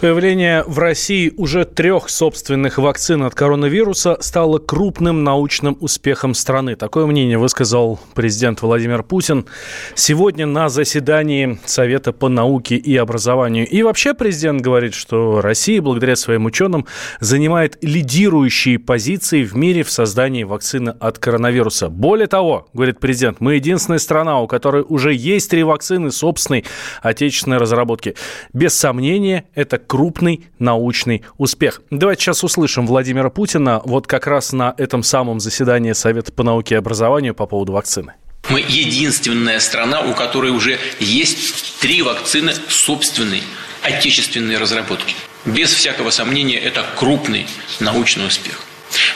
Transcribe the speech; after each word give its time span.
Появление 0.00 0.64
в 0.66 0.78
России 0.78 1.30
уже 1.36 1.66
трех 1.66 2.08
собственных 2.08 2.78
вакцин 2.78 3.22
от 3.22 3.34
коронавируса 3.34 4.16
стало 4.20 4.58
крупным 4.58 5.24
научным 5.24 5.76
успехом 5.78 6.32
страны. 6.32 6.74
Такое 6.74 7.04
мнение 7.04 7.36
высказал 7.36 8.00
президент 8.14 8.62
Владимир 8.62 9.02
Путин 9.02 9.44
сегодня 9.94 10.46
на 10.46 10.70
заседании 10.70 11.60
Совета 11.66 12.14
по 12.14 12.30
науке 12.30 12.76
и 12.76 12.96
образованию. 12.96 13.68
И 13.68 13.82
вообще 13.82 14.14
президент 14.14 14.62
говорит, 14.62 14.94
что 14.94 15.42
Россия, 15.42 15.82
благодаря 15.82 16.16
своим 16.16 16.46
ученым, 16.46 16.86
занимает 17.20 17.76
лидирующие 17.82 18.78
позиции 18.78 19.44
в 19.44 19.54
мире 19.54 19.82
в 19.82 19.90
создании 19.90 20.44
вакцины 20.44 20.94
от 20.98 21.18
коронавируса. 21.18 21.90
Более 21.90 22.26
того, 22.26 22.68
говорит 22.72 23.00
президент, 23.00 23.40
мы 23.40 23.56
единственная 23.56 23.98
страна, 23.98 24.40
у 24.40 24.46
которой 24.46 24.82
уже 24.88 25.12
есть 25.12 25.50
три 25.50 25.62
вакцины 25.62 26.10
собственной 26.10 26.64
отечественной 27.02 27.58
разработки. 27.58 28.14
Без 28.54 28.72
сомнения, 28.72 29.44
это 29.54 29.78
крупный 29.90 30.46
научный 30.60 31.24
успех. 31.36 31.82
Давайте 31.90 32.22
сейчас 32.22 32.44
услышим 32.44 32.86
Владимира 32.86 33.28
Путина 33.28 33.82
вот 33.84 34.06
как 34.06 34.28
раз 34.28 34.52
на 34.52 34.72
этом 34.78 35.02
самом 35.02 35.40
заседании 35.40 35.94
Совета 35.94 36.30
по 36.30 36.44
науке 36.44 36.76
и 36.76 36.78
образованию 36.78 37.34
по 37.34 37.46
поводу 37.46 37.72
вакцины. 37.72 38.12
Мы 38.50 38.60
единственная 38.60 39.58
страна, 39.58 40.02
у 40.02 40.14
которой 40.14 40.52
уже 40.52 40.78
есть 41.00 41.80
три 41.80 42.02
вакцины 42.02 42.52
собственной 42.68 43.42
отечественной 43.82 44.58
разработки. 44.58 45.16
Без 45.44 45.72
всякого 45.72 46.10
сомнения, 46.10 46.58
это 46.60 46.84
крупный 46.94 47.48
научный 47.80 48.28
успех. 48.28 48.62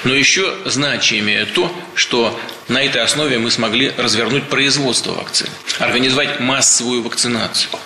Но 0.02 0.12
еще 0.12 0.56
значимее 0.64 1.44
то, 1.44 1.70
что 1.94 2.36
на 2.66 2.82
этой 2.82 3.00
основе 3.00 3.38
мы 3.38 3.52
смогли 3.52 3.92
развернуть 3.96 4.48
производство 4.48 5.12
вакцин, 5.12 5.48
организовать 5.78 6.40
массовую 6.40 7.04
вакцинацию– 7.04 7.70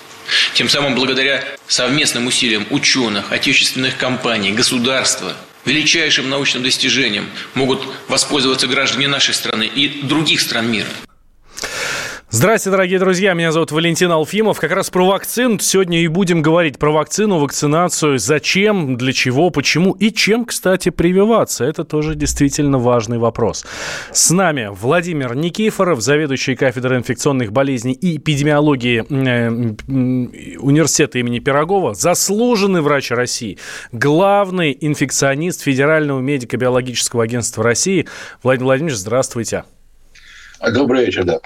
тем 0.55 0.69
самым, 0.69 0.95
благодаря 0.95 1.45
совместным 1.67 2.27
усилиям 2.27 2.67
ученых, 2.71 3.33
отечественных 3.33 3.97
компаний, 3.97 4.53
государства, 4.53 5.37
величайшим 5.65 6.29
научным 6.29 6.63
достижением 6.63 7.29
могут 7.55 7.87
воспользоваться 8.09 8.67
граждане 8.67 9.09
нашей 9.09 9.35
страны 9.35 9.65
и 9.65 10.03
других 10.03 10.41
стран 10.41 10.71
мира. 10.71 10.89
Здравствуйте, 12.31 12.73
дорогие 12.73 12.99
друзья, 12.99 13.33
меня 13.33 13.53
зовут 13.53 13.73
Валентин 13.73 14.13
Алфимов. 14.13 14.61
Как 14.61 14.71
раз 14.73 14.91
про 14.91 15.07
вакцин 15.07 15.59
сегодня 15.61 16.03
и 16.03 16.09
будем 16.09 16.43
говорить 16.43 16.79
про 16.79 16.91
вакцину, 16.91 17.39
вакцинацию, 17.39 18.19
зачем, 18.19 18.99
для 18.99 19.15
чего, 19.15 19.49
почему 19.49 19.93
и 19.93 20.13
чем, 20.13 20.45
кстати, 20.45 20.91
прививаться. 20.91 21.65
Это 21.65 21.85
тоже 21.85 22.17
действительно 22.17 22.77
важный 22.79 23.17
вопрос. 23.17 23.65
С 24.13 24.31
нами 24.31 24.69
Владимир 24.71 25.35
Никифоров, 25.35 26.03
заведующий 26.03 26.55
кафедрой 26.55 26.99
инфекционных 26.99 27.51
болезней 27.51 27.95
и 27.95 28.19
эпидемиологии 28.19 29.07
э, 29.09 30.59
университета 30.59 31.21
имени 31.21 31.39
Пирогова, 31.39 31.95
заслуженный 31.95 32.83
врач 32.83 33.11
России, 33.11 33.57
главный 33.91 34.77
инфекционист 34.79 35.63
Федерального 35.63 36.21
медико-биологического 36.21 37.25
агентства 37.25 37.65
России. 37.65 38.07
Владимир 38.43 38.67
Владимирович, 38.67 38.99
здравствуйте. 38.99 39.65
Добрый 40.61 41.07
вечер, 41.07 41.25
да. 41.25 41.41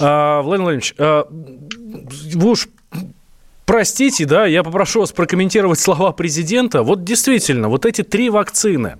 А, 0.00 0.42
Владимир 0.42 0.64
Владимирович, 0.64 0.94
а, 0.98 1.26
вы 2.34 2.50
уж 2.50 2.68
простите, 3.64 4.24
да, 4.24 4.46
я 4.46 4.62
попрошу 4.62 5.00
вас 5.00 5.12
прокомментировать 5.12 5.78
слова 5.78 6.12
президента. 6.12 6.82
Вот 6.82 7.04
действительно, 7.04 7.68
вот 7.68 7.84
эти 7.84 8.02
три 8.02 8.30
вакцины, 8.30 8.96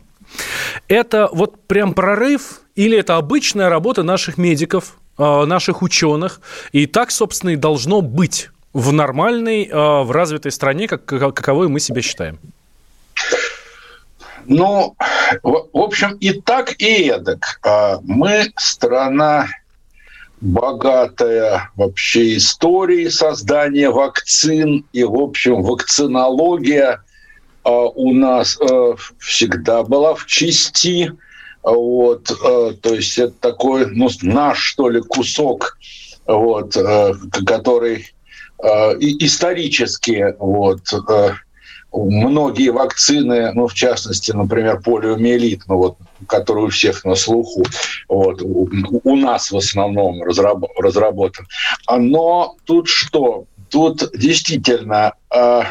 это 0.88 1.28
вот 1.32 1.66
прям 1.66 1.94
прорыв 1.94 2.60
или 2.74 2.98
это 2.98 3.16
обычная 3.16 3.68
работа 3.68 4.02
наших 4.02 4.38
медиков, 4.38 4.98
а, 5.16 5.46
наших 5.46 5.82
ученых, 5.82 6.40
и 6.72 6.86
так, 6.86 7.10
собственно, 7.10 7.50
и 7.50 7.56
должно 7.56 8.00
быть 8.02 8.50
в 8.72 8.92
нормальной, 8.92 9.68
а, 9.72 10.02
в 10.02 10.10
развитой 10.10 10.52
стране, 10.52 10.88
как, 10.88 11.04
каковой 11.04 11.68
мы 11.68 11.80
себя 11.80 12.02
считаем? 12.02 12.38
Ну, 14.48 14.96
в 15.42 15.68
общем, 15.72 16.16
и 16.20 16.32
так, 16.32 16.80
и 16.80 17.08
эдак. 17.08 17.58
А, 17.64 17.98
мы 18.02 18.52
страна 18.56 19.48
богатая 20.40 21.70
вообще 21.76 22.36
историей 22.36 23.10
создания 23.10 23.90
вакцин, 23.90 24.84
и, 24.92 25.04
в 25.04 25.16
общем, 25.16 25.62
вакцинология 25.62 27.02
а, 27.64 27.70
у 27.70 28.12
нас 28.12 28.58
а, 28.60 28.94
всегда 29.18 29.82
была 29.82 30.14
в 30.14 30.26
части. 30.26 31.12
Вот, 31.62 32.26
то 32.26 32.94
есть 32.94 33.18
это 33.18 33.34
такой, 33.40 33.86
ну, 33.86 34.08
наш, 34.22 34.60
что 34.60 34.88
ли, 34.88 35.00
кусок, 35.00 35.76
вот, 36.24 36.76
который 37.44 38.06
исторически 39.00 40.32
вот, 40.38 40.82
многие 41.92 42.70
вакцины, 42.70 43.52
ну, 43.52 43.68
в 43.68 43.74
частности, 43.74 44.32
например, 44.32 44.80
полиомиелит, 44.80 45.62
ну, 45.66 45.76
вот, 45.78 45.96
который 46.26 46.64
у 46.64 46.68
всех 46.68 47.04
на 47.04 47.14
слуху, 47.14 47.64
вот, 48.08 48.42
у, 48.42 48.68
у 49.04 49.16
нас 49.16 49.50
в 49.50 49.56
основном 49.56 50.22
разраб, 50.22 50.64
разработан. 50.78 51.46
Но 51.90 52.56
тут 52.64 52.88
что? 52.88 53.44
Тут 53.70 54.10
действительно 54.14 55.14
э, 55.34 55.62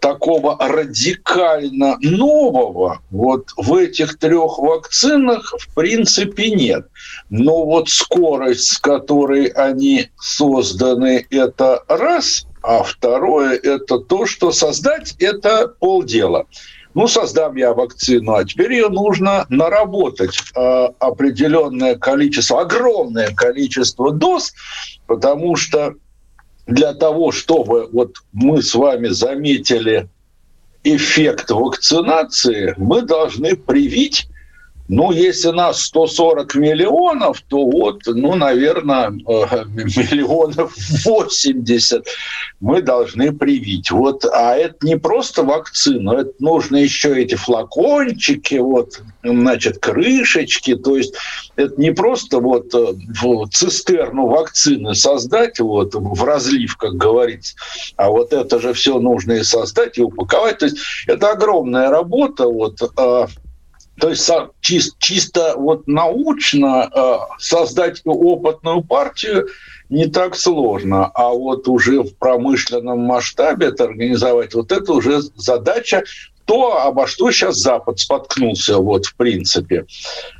такого 0.00 0.56
радикально 0.60 1.98
нового 2.00 3.00
вот 3.10 3.48
в 3.56 3.74
этих 3.74 4.18
трех 4.18 4.58
вакцинах 4.58 5.54
в 5.58 5.74
принципе 5.74 6.50
нет. 6.50 6.86
Но 7.28 7.64
вот 7.64 7.88
скорость, 7.88 8.74
с 8.74 8.78
которой 8.78 9.46
они 9.46 10.08
созданы, 10.18 11.26
это 11.30 11.82
раз– 11.88 12.46
а 12.64 12.82
второе– 12.82 13.58
это 13.62 13.98
то, 13.98 14.24
что 14.24 14.50
создать– 14.50 15.14
это 15.18 15.68
полдела. 15.68 16.46
Ну, 16.94 17.08
создам 17.08 17.56
я 17.56 17.74
вакцину, 17.74 18.34
а 18.34 18.44
теперь 18.44 18.72
ее 18.72 18.88
нужно 18.88 19.44
наработать 19.50 20.38
э, 20.56 20.88
определенное 20.98 21.96
количество, 21.96 22.62
огромное 22.62 23.34
количество 23.34 24.12
доз, 24.12 24.54
потому 25.06 25.56
что 25.56 25.94
для 26.66 26.94
того, 26.94 27.32
чтобы 27.32 27.88
вот 27.92 28.16
мы 28.32 28.62
с 28.62 28.74
вами 28.74 29.08
заметили 29.08 30.08
эффект 30.84 31.50
вакцинации, 31.50 32.74
мы 32.78 33.02
должны 33.02 33.56
привить 33.56 34.28
ну, 34.88 35.12
если 35.12 35.48
нас 35.48 35.80
140 35.84 36.54
миллионов, 36.56 37.40
то 37.48 37.64
вот, 37.64 38.02
ну, 38.06 38.34
наверное, 38.34 39.08
э, 39.08 39.12
миллионов 39.66 40.74
80 41.04 42.06
мы 42.60 42.82
должны 42.82 43.32
привить. 43.32 43.90
Вот, 43.90 44.24
а 44.26 44.54
это 44.54 44.86
не 44.86 44.96
просто 44.96 45.42
вакцина, 45.42 46.20
это 46.20 46.32
нужно 46.38 46.76
еще 46.76 47.20
эти 47.20 47.34
флакончики, 47.34 48.56
вот, 48.56 49.00
значит, 49.22 49.78
крышечки, 49.78 50.76
то 50.76 50.96
есть 50.96 51.14
это 51.56 51.80
не 51.80 51.92
просто 51.92 52.40
вот 52.40 52.74
э, 52.74 52.94
цистерну 53.52 54.26
вакцины 54.26 54.94
создать 54.94 55.60
вот 55.60 55.94
в 55.94 56.24
разлив, 56.24 56.76
как 56.76 56.94
говорится, 56.94 57.54
а 57.96 58.10
вот 58.10 58.34
это 58.34 58.60
же 58.60 58.74
все 58.74 58.98
нужно 58.98 59.32
и 59.32 59.42
создать, 59.42 59.96
и 59.96 60.02
упаковать. 60.02 60.58
То 60.58 60.66
есть 60.66 60.76
это 61.06 61.30
огромная 61.32 61.88
работа, 61.90 62.46
вот, 62.46 62.78
а 62.98 63.28
то 63.98 64.10
есть 64.10 64.28
чисто, 64.60 64.96
чисто 64.98 65.54
вот 65.56 65.86
научно 65.86 66.90
э, 66.92 67.14
создать 67.38 68.02
опытную 68.04 68.82
партию 68.82 69.48
не 69.88 70.06
так 70.06 70.34
сложно, 70.34 71.06
а 71.14 71.28
вот 71.28 71.68
уже 71.68 72.02
в 72.02 72.16
промышленном 72.16 73.00
масштабе 73.00 73.66
это 73.66 73.84
организовать, 73.84 74.54
вот 74.54 74.72
это 74.72 74.92
уже 74.92 75.20
задача 75.36 76.02
то, 76.44 76.82
обо 76.82 77.06
что 77.06 77.30
сейчас 77.30 77.56
Запад 77.56 77.98
споткнулся, 77.98 78.78
вот, 78.78 79.06
в 79.06 79.14
принципе. 79.16 79.86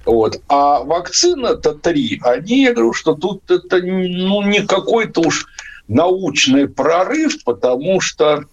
Вот. 0.05 0.39
А 0.49 0.81
вакцина-то 0.81 1.75
три, 1.75 2.21
они, 2.23 2.65
я 2.65 2.75
говорю, 2.75 2.93
что 2.93 3.15
тут 3.15 3.51
это 3.51 3.79
ну, 3.79 4.43
не 4.43 4.67
какой-то 4.67 5.23
уж 5.23 5.47
научный 5.89 6.69
прорыв, 6.69 7.43
потому 7.45 8.01
что 8.01 8.45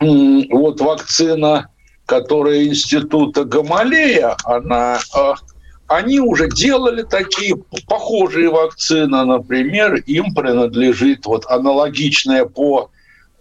вот 0.00 0.80
вакцина 0.80 1.68
которая 2.06 2.64
института 2.64 3.44
Гамалея, 3.44 4.36
она 4.44 4.98
э, 5.16 5.34
они 5.88 6.20
уже 6.20 6.48
делали 6.48 7.02
такие 7.02 7.56
похожие 7.86 8.50
вакцины, 8.50 9.24
например, 9.24 9.94
им 9.94 10.34
принадлежит 10.34 11.26
вот 11.26 11.44
аналогичная 11.46 12.46
по 12.46 12.90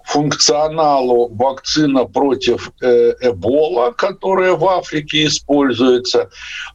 функционалу 0.06 1.28
вакцина 1.30 2.06
против 2.06 2.72
э, 2.82 3.14
Эбола, 3.22 3.92
которая 3.92 4.54
в 4.54 4.66
Африке 4.68 5.26
используется. 5.26 6.30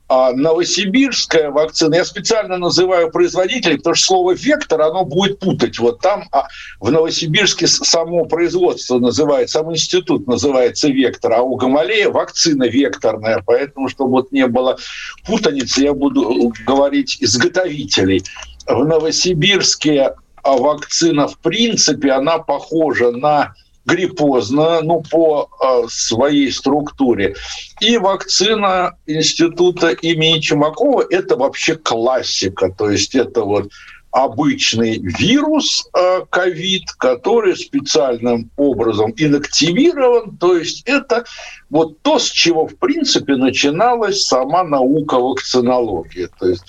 А 0.09 0.33
новосибирская 0.33 1.51
вакцина, 1.51 1.97
я 1.97 2.05
специально 2.05 2.57
называю 2.59 3.11
производителей, 3.11 3.79
потому 3.79 3.97
что 3.97 4.07
слово 4.07 4.33
«вектор», 4.35 4.81
оно 4.81 5.05
будет 5.05 5.41
путать. 5.41 5.79
Вот 5.81 6.01
там 6.01 6.29
а 6.31 6.47
в 6.81 6.91
Новосибирске 6.91 7.67
само 7.67 8.25
производство 8.25 8.99
называется, 8.99 9.59
сам 9.59 9.73
институт 9.73 10.27
называется 10.29 10.89
«Вектор», 10.89 11.33
а 11.33 11.43
у 11.43 11.57
Гамалея 11.57 12.11
вакцина 12.11 12.65
векторная. 12.65 13.43
Поэтому, 13.45 13.89
чтобы 13.89 14.11
вот 14.13 14.33
не 14.33 14.47
было 14.47 14.79
путаницы, 15.27 15.83
я 15.83 15.93
буду 15.93 16.53
говорить 16.65 17.19
изготовителей. 17.21 18.23
В 18.67 18.85
Новосибирске 18.85 20.15
вакцина, 20.53 21.29
в 21.29 21.39
принципе, 21.39 22.13
она 22.13 22.39
похожа 22.39 23.11
на 23.11 23.55
гриппозную, 23.87 24.83
ну, 24.83 25.03
по 25.11 25.49
э, 25.63 25.87
своей 25.89 26.51
структуре. 26.51 27.37
И 27.81 27.97
вакцина 27.99 28.97
института 29.07 29.91
имени 29.91 30.41
Чумакова– 30.41 31.05
это 31.11 31.37
вообще 31.37 31.77
классика. 31.77 32.71
То 32.77 32.91
есть 32.91 33.15
это 33.15 33.43
вот 33.43 33.71
обычный 34.11 34.99
вирус 34.99 35.89
ковид, 36.31 36.83
э, 36.83 36.95
который 36.99 37.57
специальным 37.57 38.51
образом 38.57 39.13
инактивирован. 39.17 40.37
То 40.37 40.57
есть 40.57 40.83
это 40.87 41.25
вот 41.71 42.01
то, 42.03 42.19
с 42.19 42.25
чего, 42.25 42.67
в 42.67 42.77
принципе, 42.77 43.37
начиналась 43.37 44.25
сама 44.25 44.65
наука 44.65 45.19
вакцинологии. 45.19 46.29
То 46.41 46.49
есть 46.49 46.65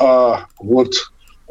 э, 0.00 0.32
вот 0.58 0.94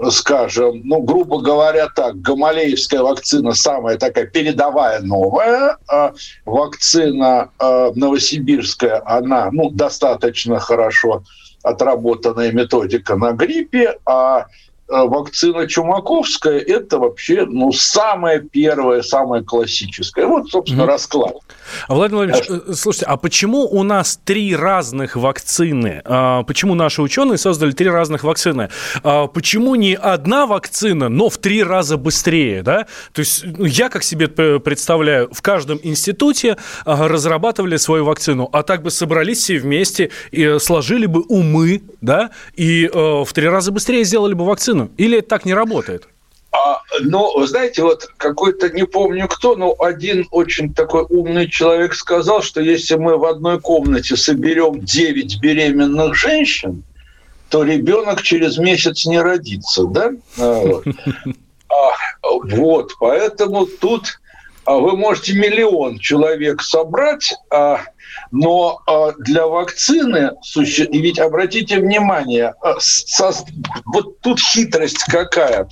скажем, 0.10 0.82
ну, 0.84 1.02
грубо 1.02 1.42
говоря 1.42 1.88
так, 1.88 2.22
гамалеевская 2.22 3.02
вакцина 3.02 3.54
самая 3.54 3.98
такая 3.98 4.28
передовая 4.28 5.02
новая, 5.02 5.78
а 5.88 6.14
вакцина 6.46 7.52
а, 7.60 7.92
новосибирская, 7.96 9.02
она, 9.06 9.50
ну, 9.52 9.70
достаточно 9.70 10.60
хорошо 10.60 11.24
отработанная 11.64 12.52
методика 12.52 13.16
на 13.16 13.34
гриппе, 13.34 13.98
а 14.06 14.46
Э, 14.67 14.67
вакцина 14.88 15.68
Чумаковская– 15.68 16.60
это 16.68 16.98
вообще 16.98 17.46
ну, 17.46 17.72
самая 17.72 18.40
первая, 18.40 19.02
самая 19.02 19.44
классическая. 19.44 20.26
Вот, 20.26 20.50
собственно, 20.50 20.84
mm 20.84 20.88
расклад. 20.88 21.36
Владимир 21.90 22.28
Владимирович, 22.28 22.70
а... 22.70 22.74
слушайте, 22.74 23.06
а 23.08 23.18
почему 23.18 23.66
у 23.66 23.84
нас 23.84 24.20
три 24.24 24.56
разных 24.56 25.18
вакцины? 25.18 26.02
А, 26.06 26.44
почему 26.44 26.76
наши 26.76 27.02
ученые 27.02 27.38
создали 27.38 27.72
три 27.72 27.90
разных 27.90 28.24
вакцины? 28.24 28.70
А, 29.04 29.28
почему 29.28 29.76
не 29.76 29.96
одна 29.96 30.46
вакцина, 30.46 31.10
но 31.10 31.30
в 31.30 31.38
три 31.38 31.64
раза 31.64 31.98
быстрее? 31.98 32.64
Да? 32.64 32.88
То 33.12 33.20
есть 33.20 33.44
ну, 33.46 33.66
я, 33.66 33.90
как 33.90 34.04
себе 34.04 34.28
представляю, 34.28 35.30
в 35.34 35.42
каждом 35.42 35.80
институте 35.84 36.58
разрабатывали 36.86 37.76
свою 37.76 38.06
вакцину, 38.06 38.50
а 38.54 38.64
так 38.64 38.82
бы 38.84 38.92
собрались 38.92 39.40
все 39.40 39.60
вместе 39.60 40.12
и 40.32 40.58
сложили 40.60 41.06
бы 41.06 41.24
умы, 41.28 41.82
да, 42.00 42.32
и 42.56 42.90
в 42.94 43.28
три 43.34 43.48
раза 43.50 43.72
быстрее 43.72 44.04
сделали 44.06 44.34
бы 44.34 44.46
вакцину 44.46 44.77
вакцину? 44.78 44.92
Или 44.98 45.22
так 45.22 45.46
не 45.46 45.54
работает? 45.54 46.08
А, 46.52 46.82
ну, 47.02 47.46
знаете, 47.46 47.84
вот 47.84 48.10
какой-то, 48.18 48.70
не 48.70 48.86
помню 48.86 49.28
кто, 49.28 49.56
но 49.56 49.76
один 49.80 50.26
очень 50.32 50.74
такой 50.74 51.04
умный 51.10 51.50
человек 51.50 51.94
сказал, 51.94 52.42
что 52.42 52.62
если 52.62 52.96
мы 52.96 53.18
в 53.18 53.26
одной 53.26 53.60
комнате 53.60 54.16
соберем 54.16 54.80
9 54.80 55.40
беременных 55.40 56.16
женщин, 56.16 56.84
то 57.50 57.64
ребенок 57.64 58.22
через 58.22 58.58
месяц 58.58 59.06
не 59.06 59.20
родится, 59.20 59.86
да? 59.86 60.12
А, 60.38 60.82
а, 61.70 61.92
вот, 62.22 62.94
поэтому 63.00 63.66
тут 63.66 64.20
вы 64.76 64.98
можете 64.98 65.34
миллион 65.34 66.00
человек 66.00 66.62
собрать, 66.62 67.34
но 68.32 68.82
а, 68.86 69.14
для 69.14 69.48
вакцины, 69.48 70.32
и 70.56 71.00
ведь 71.00 71.20
обратите 71.20 71.80
внимание, 71.80 72.54
а, 72.62 72.78
вот 73.86 74.20
тут 74.22 74.40
хитрость 74.40 75.04
какая, 75.06 75.68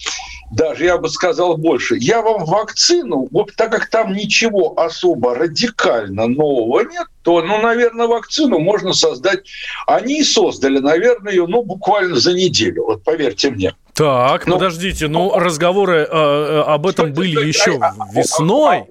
даже 0.52 0.86
я 0.86 0.98
бы 0.98 1.10
сказал 1.10 1.58
больше. 1.58 1.98
Я 1.98 2.22
вам 2.22 2.46
вакцину, 2.46 3.28
вот 3.32 3.56
так 3.56 3.72
как 3.72 3.90
там 3.90 4.14
ничего 4.14 4.80
особо 4.80 5.36
радикально 5.36 6.28
нового 6.28 6.82
нет, 6.82 7.08
то, 7.24 7.42
ну, 7.42 7.58
наверное, 7.58 8.08
вакцину 8.08 8.60
можно 8.60 8.94
создать. 8.94 9.40
Они 9.88 10.20
и 10.20 10.24
создали, 10.24 10.80
наверное, 10.80 11.34
ее, 11.34 11.48
ну, 11.48 11.64
буквально 11.64 12.16
за 12.16 12.34
неделю, 12.34 12.86
вот 12.86 13.04
поверьте 13.04 13.50
мне. 13.50 13.74
Так, 13.96 14.46
ну, 14.46 14.56
подождите, 14.56 15.08
ну, 15.08 15.38
разговоры 15.38 16.00
э, 16.00 16.64
об 16.68 16.86
этом 16.86 17.14
были 17.14 17.46
еще 17.46 17.80
весной. 18.14 18.86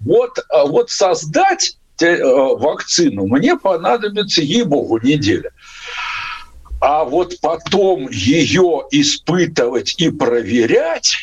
Вот, 0.00 0.38
вот 0.66 0.90
создать 0.90 1.76
Э, 2.02 2.16
вакцину, 2.56 3.26
мне 3.26 3.56
понадобится, 3.56 4.42
ей-богу, 4.42 4.98
неделя. 4.98 5.50
А 6.80 7.04
вот 7.04 7.34
потом 7.40 8.08
ее 8.10 8.82
испытывать 8.90 9.94
и 9.98 10.10
проверять, 10.10 11.16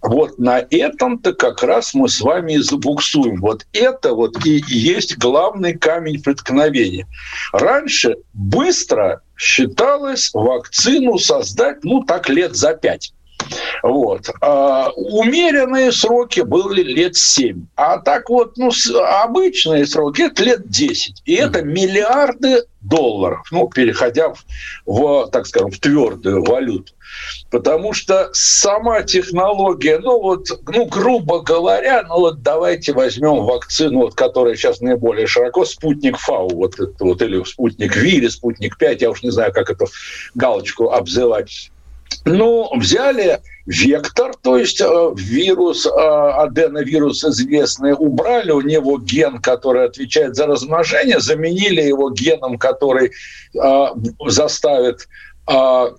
вот 0.00 0.38
на 0.38 0.64
этом-то 0.70 1.34
как 1.34 1.62
раз 1.62 1.92
мы 1.92 2.08
с 2.08 2.20
вами 2.22 2.54
и 2.54 2.58
забуксуем. 2.58 3.40
Вот 3.40 3.66
это 3.74 4.14
вот 4.14 4.46
и 4.46 4.64
есть 4.66 5.18
главный 5.18 5.76
камень 5.76 6.22
преткновения. 6.22 7.06
Раньше 7.52 8.16
быстро 8.32 9.20
считалось 9.38 10.30
вакцину 10.34 11.18
создать, 11.18 11.84
ну, 11.84 12.02
так 12.02 12.28
лет 12.28 12.56
за 12.56 12.74
пять. 12.74 13.14
Вот. 13.82 14.28
А 14.40 14.90
умеренные 14.96 15.92
сроки 15.92 16.40
были 16.40 16.82
лет 16.82 17.16
7. 17.16 17.66
А 17.76 17.98
так 17.98 18.28
вот, 18.28 18.56
ну, 18.56 18.70
обычные 19.22 19.86
сроки– 19.86 20.22
это 20.22 20.42
лет 20.42 20.68
10. 20.68 21.22
И 21.24 21.34
это 21.34 21.62
миллиарды 21.62 22.64
долларов, 22.80 23.46
ну, 23.50 23.68
переходя 23.68 24.30
в, 24.30 24.44
в, 24.86 25.28
так 25.30 25.46
скажем, 25.46 25.70
в 25.70 25.78
твердую 25.78 26.44
валюту. 26.44 26.92
Потому 27.50 27.92
что 27.92 28.28
сама 28.32 29.02
технология, 29.02 29.98
ну 29.98 30.20
вот, 30.20 30.46
ну, 30.66 30.84
грубо 30.86 31.40
говоря, 31.40 32.04
ну 32.06 32.20
вот 32.20 32.42
давайте 32.42 32.92
возьмем 32.92 33.44
вакцину, 33.44 34.00
вот, 34.00 34.14
которая 34.14 34.54
сейчас 34.54 34.80
наиболее 34.80 35.26
широко, 35.26 35.64
спутник 35.64 36.18
ФАУ, 36.18 36.50
вот, 36.50 36.74
это, 36.78 36.92
вот 37.00 37.22
или 37.22 37.42
спутник 37.44 37.96
ВИ, 37.96 38.16
или 38.18 38.28
спутник 38.28 38.76
5, 38.76 39.02
я 39.02 39.10
уж 39.10 39.22
не 39.22 39.30
знаю, 39.30 39.52
как 39.52 39.70
эту 39.70 39.86
галочку 40.34 40.90
обзывать 40.90 41.70
ну, 42.24 42.68
взяли 42.76 43.40
вектор, 43.68 44.34
то 44.34 44.56
есть 44.56 44.80
э, 44.80 45.10
вирус, 45.16 45.86
э, 45.86 45.90
аденовирус 45.90 47.24
известный, 47.24 47.92
убрали 47.92 48.50
у 48.50 48.62
него 48.62 48.98
ген, 48.98 49.40
который 49.40 49.84
отвечает 49.84 50.36
за 50.36 50.46
размножение, 50.46 51.20
заменили 51.20 51.82
его 51.82 52.10
геном, 52.10 52.58
который 52.58 53.12
э, 53.54 53.86
заставит 54.26 55.08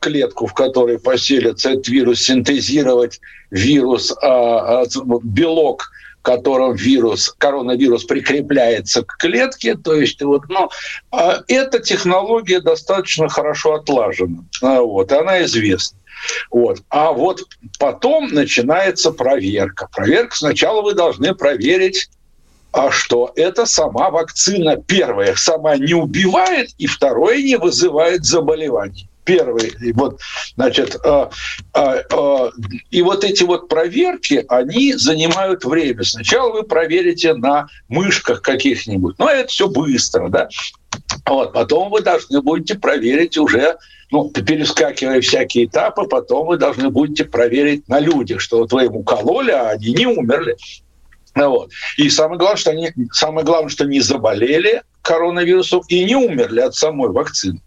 клетку, 0.02 0.46
в 0.46 0.54
которой 0.54 1.00
поселится 1.00 1.72
этот 1.72 1.88
вирус, 1.88 2.20
синтезировать 2.20 3.20
вирус, 3.50 4.16
белок, 5.24 5.90
которым 6.22 6.76
вирус, 6.76 7.34
коронавирус 7.38 8.04
прикрепляется 8.04 9.04
к 9.04 9.18
клетке. 9.18 9.76
То 9.76 9.96
есть 9.96 10.22
вот, 10.22 10.44
ну, 10.50 10.70
э, 11.12 11.42
эта 11.48 11.80
технология 11.80 12.60
достаточно 12.60 13.30
хорошо 13.30 13.76
отлажена. 13.76 14.44
Э, 14.62 14.80
вот, 14.80 15.12
она 15.12 15.44
известна. 15.44 15.98
Вот. 16.52 16.82
А 16.90 17.12
вот 17.12 17.42
потом 17.80 18.28
начинается 18.34 19.12
проверка. 19.12 19.88
Проверка 19.92 20.36
сначала 20.36 20.82
вы 20.82 20.94
должны 20.94 21.34
проверить 21.34 22.10
а 22.72 22.92
что 22.92 23.32
это 23.36 23.66
сама 23.66 24.12
вакцина, 24.12 24.78
первая, 24.78 25.36
сама 25.36 25.76
не 25.78 25.96
убивает, 25.96 26.70
и 26.78 26.86
второе, 26.86 27.42
не 27.42 27.58
вызывает 27.58 28.26
заболеваний. 28.26 29.09
Первый, 29.30 29.72
вот, 29.94 30.20
значит, 30.56 30.98
э, 31.06 31.30
э, 31.76 32.04
э, 32.12 32.50
и 32.90 33.02
вот 33.04 33.24
эти 33.24 33.44
вот 33.44 33.70
проверки, 33.70 34.44
они 34.50 34.94
занимают 34.94 35.64
время. 35.66 36.04
Сначала 36.04 36.52
вы 36.52 36.64
проверите 36.64 37.36
на 37.36 37.68
мышках 37.90 38.42
каких-нибудь, 38.42 39.20
но 39.20 39.30
это 39.30 39.50
все 39.50 39.68
быстро, 39.68 40.30
да. 40.30 40.50
Вот, 41.28 41.54
потом 41.54 41.92
вы 41.92 42.02
должны 42.02 42.42
будете 42.42 42.74
проверить 42.74 43.38
уже 43.38 43.78
ну, 44.10 44.32
перескакивая 44.32 45.22
всякие 45.22 45.66
этапы, 45.66 46.06
потом 46.06 46.48
вы 46.48 46.58
должны 46.58 46.90
будете 46.90 47.24
проверить 47.24 47.88
на 47.88 48.00
людях, 48.00 48.42
что 48.42 48.58
вот 48.58 48.74
вы 48.74 48.86
им 48.86 48.96
укололи, 48.96 49.52
а 49.52 49.70
они 49.70 49.94
не 49.94 50.08
умерли. 50.08 50.58
Вот. 51.36 51.70
И 51.98 52.10
самое 52.10 52.40
главное, 52.40 52.58
что 52.58 52.72
они, 52.72 52.92
самое 53.12 53.46
главное, 53.46 53.70
что 53.70 53.86
не 53.86 54.00
заболели 54.00 54.82
коронавирусом 55.04 55.84
и 55.88 56.04
не 56.04 56.16
умерли 56.16 56.62
от 56.62 56.74
самой 56.74 57.12
вакцины 57.12 57.62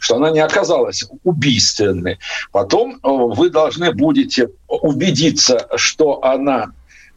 что 0.00 0.16
она 0.16 0.30
не 0.30 0.40
оказалась 0.40 1.04
убийственной. 1.24 2.18
Потом 2.52 2.96
э, 2.96 2.98
вы 3.02 3.50
должны 3.50 3.92
будете 3.92 4.48
убедиться, 4.68 5.68
что 5.76 6.24
она 6.24 6.72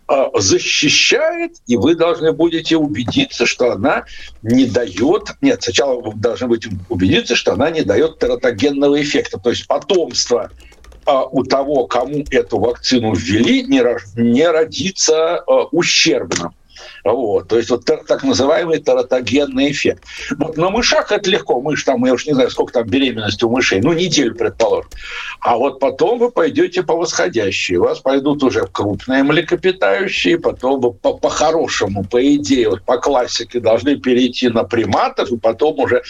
а, 0.09 0.31
защищает, 0.39 1.57
и 1.67 1.77
вы 1.77 1.93
должны 1.93 2.33
будете 2.33 2.75
убедиться, 2.77 3.45
что 3.45 3.73
она 3.73 4.05
не 4.41 4.65
дает... 4.65 5.35
Нет, 5.41 5.61
сначала 5.61 6.01
вы 6.01 6.13
должны 6.15 6.47
быть 6.47 6.67
убедиться, 6.89 7.35
что 7.35 7.53
она 7.53 7.69
не 7.69 7.83
дает 7.83 8.17
тератогенного 8.17 8.99
эффекта, 8.99 9.37
то 9.37 9.51
есть 9.51 9.67
потомство 9.67 10.49
а, 11.05 11.25
у 11.25 11.43
того, 11.43 11.85
кому 11.85 12.23
эту 12.31 12.57
вакцину 12.57 13.13
ввели, 13.13 13.61
не, 13.61 14.47
родится 14.47 15.43
ущербным. 15.71 16.55
Вот, 17.03 17.48
то 17.48 17.57
есть 17.57 17.69
вот 17.69 17.86
так 17.86 18.24
называемый 18.24 18.79
тератогенный 18.79 19.71
эффект. 19.71 20.03
Вот 20.38 20.57
на 20.57 20.69
мышах 20.69 21.12
это 21.12 21.29
легко. 21.29 21.62
Мышь 21.62 21.83
там, 21.83 22.05
я 22.05 22.13
уж 22.13 22.25
не 22.25 22.33
знаю, 22.33 22.50
сколько 22.50 22.74
там 22.74 22.88
беременности 22.88 23.43
у 23.45 23.50
мышей, 23.50 23.81
ну, 23.81 23.93
неделю, 23.93 24.36
предположим. 24.36 24.89
А 25.39 25.57
вот 25.57 25.79
потом 25.79 26.19
вы 26.19 26.31
пойдете 26.31 26.83
по 26.83 26.95
восходящей. 26.95 27.77
У 27.77 27.83
вас 27.83 28.00
пойдут 28.00 28.43
уже 28.43 28.67
крупные 28.71 29.24
млекопитающие, 29.24 30.38
потом 30.38 30.81
вы 30.81 30.91
по- 30.91 31.17
по-хорошему, 31.17 32.03
по 32.03 32.36
идее, 32.36 32.69
вот 32.69 32.83
по 32.83 32.98
классике 32.98 33.59
должны 33.59 33.98
перейти 33.98 34.50
на 34.50 34.63
приматов, 34.63 35.31
и 35.31 35.38
потом 35.38 35.79
уже 35.79 36.03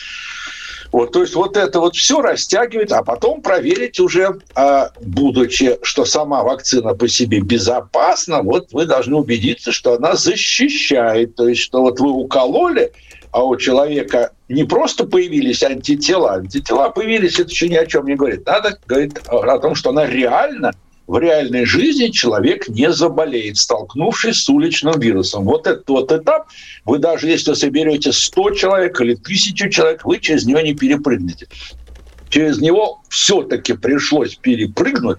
вот, 0.91 1.12
то 1.12 1.22
есть 1.22 1.36
вот 1.36 1.55
это 1.55 1.79
вот 1.79 1.96
все 1.96 2.22
растягивает, 2.22 2.91
а 2.91 3.03
потом 3.03 3.41
проверить 3.41 4.00
уже, 4.00 4.39
а, 4.55 4.89
будучи, 5.00 5.77
что 5.84 6.05
сама 6.05 6.43
вакцина 6.43 6.96
по 6.96 7.08
себе 7.08 7.41
безопасна, 7.41 8.41
вот 8.41 8.72
вы 8.72 8.86
должны 8.86 9.15
убедиться, 9.15 9.72
что 9.72 9.93
она 9.93 10.15
защищает. 10.15 11.36
То 11.36 11.48
есть, 11.48 11.62
что 11.62 11.81
вот 11.81 12.00
вы 12.00 12.12
укололи, 12.12 12.91
а 13.31 13.43
у 13.43 13.55
человека 13.58 14.31
не 14.48 14.63
просто 14.63 15.05
появились 15.05 15.62
антитела, 15.62 16.34
антитела 16.34 16.89
появились, 16.89 17.39
это 17.39 17.51
еще 17.51 17.69
ни 17.69 17.75
о 17.75 17.86
чем 17.86 18.08
не 18.08 18.15
говорит. 18.15 18.46
Надо 18.48 18.77
говорить 18.88 19.13
о 19.27 19.60
том, 19.60 19.75
что 19.75 19.91
она 19.91 20.08
реально 20.08 20.74
в 21.10 21.18
реальной 21.18 21.66
жизни 21.66 22.10
человек 22.10 22.70
не 22.70 22.92
заболеет, 22.92 23.58
столкнувшись 23.58 24.44
с 24.44 24.48
уличным 24.48 25.00
вирусом. 25.00 25.44
Вот 25.44 25.66
этот 25.66 25.89
вот 25.89 26.12
этап, 26.12 26.50
вы 26.86 27.00
даже 27.00 27.28
если 27.28 27.56
соберете 27.56 28.12
100 28.12 28.51
человек 28.51 29.01
или 29.01 29.13
1000 29.16 29.72
человек, 29.72 30.06
вы 30.06 30.20
через 30.20 30.46
него 30.46 30.62
не 30.62 30.75
перепрыгнете. 30.75 31.48
Через 32.30 32.60
него 32.60 33.01
все-таки 33.10 33.74
пришлось 33.74 34.36
перепрыгнуть, 34.36 35.18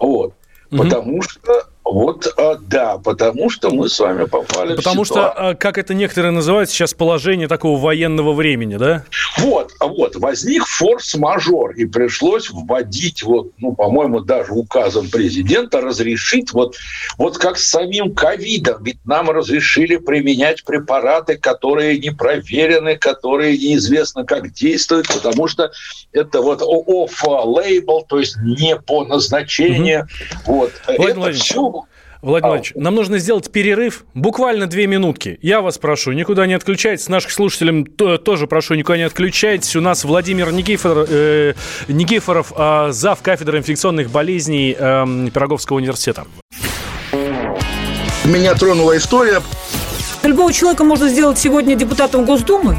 вот, 0.00 0.34
угу. 0.72 0.82
потому 0.82 1.22
что 1.22 1.68
вот, 1.92 2.26
а, 2.38 2.56
да, 2.58 2.96
потому 2.96 3.50
что 3.50 3.70
мы 3.70 3.88
с 3.88 4.00
вами 4.00 4.24
попали 4.24 4.74
потому 4.76 5.02
в 5.02 5.06
ситуацию. 5.06 5.32
что, 5.34 5.48
а, 5.50 5.54
как 5.54 5.76
это 5.76 5.92
некоторые 5.92 6.30
называют 6.30 6.70
сейчас, 6.70 6.94
положение 6.94 7.48
такого 7.48 7.78
военного 7.78 8.32
времени, 8.32 8.76
да? 8.76 9.04
Вот, 9.38 9.72
а 9.78 9.88
вот, 9.88 10.16
возник 10.16 10.66
форс-мажор, 10.66 11.72
и 11.72 11.84
пришлось 11.84 12.48
вводить, 12.50 13.22
вот, 13.22 13.50
ну, 13.58 13.74
по-моему, 13.74 14.20
даже 14.20 14.52
указом 14.52 15.10
президента 15.10 15.82
разрешить, 15.82 16.52
вот, 16.52 16.76
вот 17.18 17.36
как 17.36 17.58
с 17.58 17.66
самим 17.66 18.14
ковидом, 18.14 18.82
ведь 18.82 19.04
нам 19.04 19.28
разрешили 19.28 19.96
применять 19.96 20.64
препараты, 20.64 21.36
которые 21.36 21.98
не 21.98 22.10
проверены, 22.10 22.96
которые 22.96 23.58
неизвестно, 23.58 24.24
как 24.24 24.52
действуют, 24.52 25.08
потому 25.08 25.46
что 25.46 25.72
это 26.12 26.40
вот 26.40 26.62
off-label, 26.62 28.00
то 28.08 28.18
есть 28.18 28.36
не 28.42 28.76
по 28.76 29.04
назначению. 29.04 30.08
Угу. 30.46 30.54
Вот, 30.54 30.72
Владимир 30.86 31.28
это 31.28 31.32
все 31.32 31.81
Владимир 32.22 32.50
Владимирович, 32.50 32.72
нам 32.76 32.94
нужно 32.94 33.18
сделать 33.18 33.50
перерыв, 33.50 34.04
буквально 34.14 34.68
две 34.68 34.86
минутки. 34.86 35.40
Я 35.42 35.60
вас 35.60 35.78
прошу, 35.78 36.12
никуда 36.12 36.46
не 36.46 36.54
отключайтесь. 36.54 37.08
Наших 37.08 37.32
слушателей 37.32 37.84
тоже 38.18 38.46
прошу, 38.46 38.74
никуда 38.74 38.96
не 38.96 39.02
отключайтесь. 39.02 39.74
У 39.74 39.80
нас 39.80 40.04
Владимир 40.04 40.52
Никифор, 40.52 41.04
э, 41.08 41.54
Никифоров, 41.88 42.52
э, 42.56 42.92
зав. 42.92 43.20
кафедры 43.22 43.58
инфекционных 43.58 44.10
болезней 44.10 44.76
э, 44.78 45.30
Пироговского 45.34 45.78
университета. 45.78 46.24
Меня 48.24 48.54
тронула 48.54 48.96
история. 48.96 49.42
Любого 50.22 50.52
человека 50.52 50.84
можно 50.84 51.08
сделать 51.08 51.38
сегодня 51.38 51.74
депутатом 51.74 52.24
Госдумы 52.24 52.78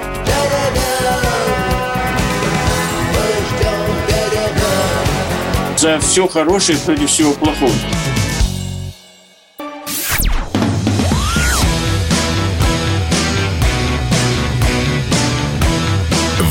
За 5.81 5.99
все 5.99 6.27
хорошее 6.27 6.77
против 6.77 7.09
всего 7.09 7.33
плохого. 7.33 7.71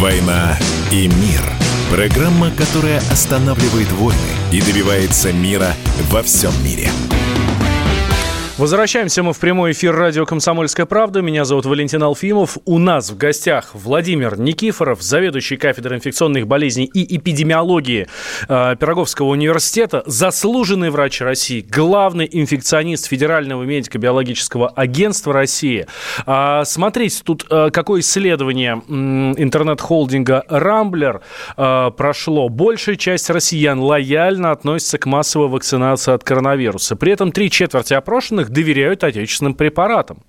«Война 0.01 0.59
и 0.91 1.07
мир»– 1.07 1.41
программа, 1.93 2.51
которая 2.51 2.99
останавливает 3.13 3.93
войны 3.93 4.19
и 4.51 4.61
добивается 4.61 5.33
мира 5.33 5.75
во 6.11 6.25
всем 6.25 6.53
мире– 6.65 6.91
Возвращаемся 8.61 9.23
мы 9.23 9.33
в 9.33 9.39
прямой 9.39 9.73
эфир 9.73 9.97
радио 9.97 10.27
«Комсомольская 10.27 10.85
правда». 10.85 11.23
Меня 11.23 11.47
зовут 11.47 11.65
Валентин 11.65 12.03
Алфимов. 12.03 12.59
У 12.67 12.77
нас 12.77 13.09
в 13.09 13.17
гостях 13.17 13.71
Владимир 13.73 14.39
Никифоров, 14.39 15.01
заведующий 15.01 15.57
кафедрой 15.57 15.97
инфекционных 15.97 16.47
болезней 16.47 16.85
и 16.85 17.17
эпидемиологии 17.17 18.07
э, 18.49 18.77
Пироговского 18.79 19.29
университета, 19.29 20.03
заслуженный 20.05 20.91
врач 20.91 21.23
России, 21.23 21.63
главный 21.67 22.29
инфекционист 22.31 23.07
Федерального 23.07 23.63
медико-биологического 23.63 24.69
агентства 24.77 25.33
России. 25.33 25.87
А, 26.27 26.67
смотрите, 26.67 27.23
тут 27.25 27.47
э, 27.49 27.71
какое 27.73 28.03
исследование 28.03 28.83
э, 28.87 28.93
интернет-холдинга 28.93 30.45
«Рамблер» 30.49 31.23
э, 31.57 31.91
прошло. 31.97 32.51
Большая 32.51 32.97
часть 32.97 33.31
россиян 33.31 33.81
лояльно 33.81 34.51
относится 34.51 34.99
к 34.99 35.07
массовой 35.07 35.49
вакцинации 35.49 36.13
от 36.13 36.25
коронавируса. 36.25 36.95
При 36.95 37.11
этом 37.11 37.33
три 37.33 37.51
четверти 37.51 37.95
опрошенных 37.95 38.50
доверяют 38.51 39.05
отечественным 39.05 39.55
препаратам. 39.55 40.23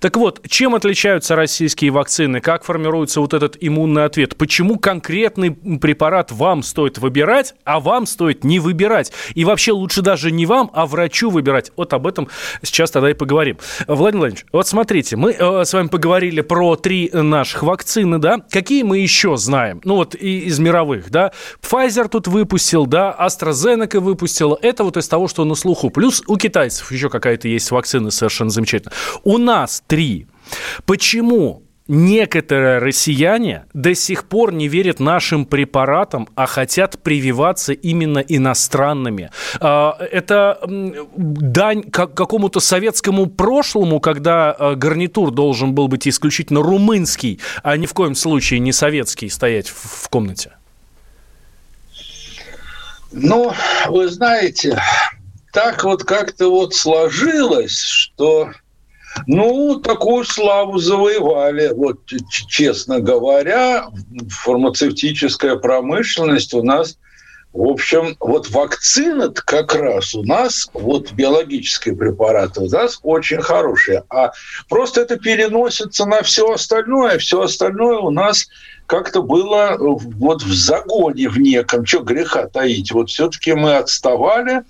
Так 0.00 0.16
вот, 0.16 0.40
чем 0.48 0.74
отличаются 0.74 1.36
российские 1.36 1.90
вакцины? 1.90 2.40
Как 2.40 2.64
формируется 2.64 3.20
вот 3.20 3.34
этот 3.34 3.56
иммунный 3.60 4.04
ответ? 4.04 4.36
Почему 4.36 4.78
конкретный 4.78 5.50
препарат 5.50 6.32
вам 6.32 6.62
стоит 6.62 6.98
выбирать, 6.98 7.54
а 7.64 7.80
вам 7.80 8.06
стоит 8.06 8.44
не 8.44 8.58
выбирать? 8.58 9.12
И 9.34 9.44
вообще 9.44 9.72
лучше 9.72 10.02
даже 10.02 10.30
не 10.30 10.46
вам, 10.46 10.70
а 10.74 10.86
врачу 10.86 11.30
выбирать. 11.30 11.72
Вот 11.76 11.92
об 11.92 12.06
этом 12.06 12.28
сейчас 12.62 12.90
тогда 12.90 13.10
и 13.10 13.14
поговорим. 13.14 13.58
Владимир 13.86 14.22
Владимирович, 14.22 14.46
вот 14.52 14.66
смотрите, 14.66 15.16
мы 15.16 15.32
э, 15.32 15.64
с 15.64 15.72
вами 15.72 15.88
поговорили 15.88 16.40
про 16.40 16.76
три 16.76 17.10
наших 17.12 17.62
вакцины, 17.62 18.18
да? 18.18 18.38
Какие 18.50 18.82
мы 18.82 18.98
еще 18.98 19.36
знаем? 19.36 19.80
Ну 19.84 19.96
вот 19.96 20.14
и 20.14 20.40
из 20.40 20.58
мировых, 20.58 21.10
да? 21.10 21.32
Pfizer 21.60 22.08
тут 22.08 22.28
выпустил, 22.28 22.86
да? 22.86 23.14
AstraZeneca 23.18 24.00
выпустила. 24.00 24.58
Это 24.60 24.84
вот 24.84 24.96
из 24.96 25.08
того, 25.08 25.28
что 25.28 25.44
на 25.44 25.54
слуху. 25.54 25.90
Плюс 25.90 26.22
у 26.26 26.36
китайцев 26.36 26.90
еще 26.92 27.08
какая-то 27.08 27.48
есть 27.48 27.61
есть 27.62 27.70
вакцины 27.70 28.10
совершенно 28.10 28.50
замечательно. 28.50 28.92
У 29.24 29.38
нас 29.38 29.82
три. 29.86 30.26
Почему 30.84 31.62
некоторые 31.88 32.78
россияне 32.78 33.64
до 33.74 33.94
сих 33.94 34.24
пор 34.24 34.52
не 34.52 34.68
верят 34.68 35.00
нашим 35.00 35.44
препаратам, 35.44 36.28
а 36.34 36.46
хотят 36.46 36.98
прививаться 37.02 37.72
именно 37.72 38.20
иностранными. 38.20 39.30
А, 39.60 39.96
это 39.98 40.58
дань 40.66 41.82
какому-то 41.90 42.60
советскому 42.60 43.26
прошлому, 43.26 44.00
когда 44.00 44.52
а, 44.52 44.74
гарнитур 44.74 45.32
должен 45.32 45.74
был 45.74 45.88
быть 45.88 46.06
исключительно 46.06 46.62
румынский, 46.62 47.40
а 47.62 47.76
ни 47.76 47.86
в 47.86 47.94
коем 47.94 48.14
случае 48.14 48.60
не 48.60 48.72
советский 48.72 49.28
стоять 49.28 49.68
в 49.68 50.08
комнате. 50.08 50.52
Ну, 53.10 53.52
вы 53.88 54.08
знаете, 54.08 54.80
так 55.52 55.84
вот 55.84 56.04
как-то 56.04 56.50
вот 56.50 56.74
сложилось, 56.74 57.78
что 57.78 58.50
ну, 59.26 59.78
такую 59.80 60.24
славу 60.24 60.78
завоевали. 60.78 61.70
Вот, 61.74 62.00
честно 62.48 63.00
говоря, 63.00 63.88
фармацевтическая 64.30 65.56
промышленность 65.56 66.54
у 66.54 66.62
нас, 66.62 66.98
в 67.52 67.68
общем, 67.68 68.16
вот 68.18 68.48
вакцины 68.48 69.30
как 69.30 69.74
раз 69.74 70.14
у 70.14 70.24
нас, 70.24 70.70
вот 70.72 71.12
биологические 71.12 71.94
препараты 71.94 72.62
у 72.62 72.68
нас 72.70 72.98
очень 73.02 73.42
хорошие. 73.42 74.04
А 74.08 74.32
просто 74.70 75.02
это 75.02 75.18
переносится 75.18 76.06
на 76.06 76.22
все 76.22 76.50
остальное. 76.50 77.18
Все 77.18 77.42
остальное 77.42 77.98
у 77.98 78.10
нас 78.10 78.48
как-то 78.86 79.22
было 79.22 79.76
вот 79.78 80.42
в 80.42 80.54
загоне 80.54 81.28
в 81.28 81.38
неком. 81.38 81.84
Что 81.84 82.00
греха 82.00 82.48
таить? 82.48 82.90
Вот 82.92 83.10
все-таки 83.10 83.52
мы 83.52 83.76
отставали, 83.76 84.62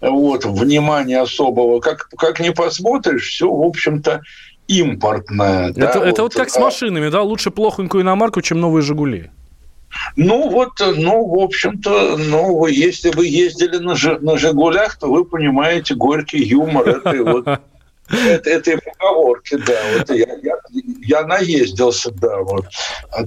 вот, 0.00 0.44
внимания 0.44 1.20
особого. 1.20 1.80
Как, 1.80 2.08
как 2.16 2.40
не 2.40 2.52
посмотришь, 2.52 3.28
все, 3.28 3.50
в 3.50 3.62
общем-то, 3.62 4.22
импортное. 4.68 5.70
Это, 5.70 5.80
да, 5.80 5.88
это 5.88 6.00
вот, 6.00 6.18
вот 6.18 6.34
как 6.34 6.48
а... 6.48 6.50
с 6.50 6.58
машинами, 6.58 7.08
да? 7.08 7.22
Лучше 7.22 7.50
плохонькую 7.50 8.02
иномарку, 8.02 8.42
чем 8.42 8.60
новые 8.60 8.82
«Жигули». 8.82 9.30
Ну 10.16 10.50
вот, 10.50 10.72
ну, 10.80 11.24
в 11.26 11.38
общем-то, 11.38 12.16
ну, 12.18 12.66
если 12.66 13.10
вы 13.10 13.26
ездили 13.26 13.76
на, 13.76 13.94
на 14.20 14.36
«Жигулях», 14.36 14.98
то 14.98 15.10
вы 15.10 15.24
понимаете 15.24 15.94
горький 15.94 16.42
юмор 16.42 16.88
этой 16.88 17.22
вот 17.22 17.46
Это, 18.08 18.50
это 18.50 18.70
и 18.72 18.76
поговорки, 18.76 19.56
да. 19.66 19.80
Вот 19.96 20.10
я, 20.10 20.36
я, 20.42 20.56
я 21.02 21.26
наездился, 21.26 22.10
да. 22.12 22.38
Вот. 22.38 22.66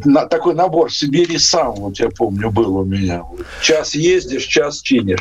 На, 0.05 0.25
такой 0.25 0.55
набор 0.55 0.91
«Сибири 0.91 1.37
сам», 1.37 1.75
вот 1.75 1.99
я 1.99 2.09
помню, 2.09 2.49
был 2.49 2.77
у 2.77 2.85
меня. 2.85 3.23
Час 3.61 3.95
ездишь, 3.95 4.45
час 4.45 4.81
чинишь. 4.81 5.19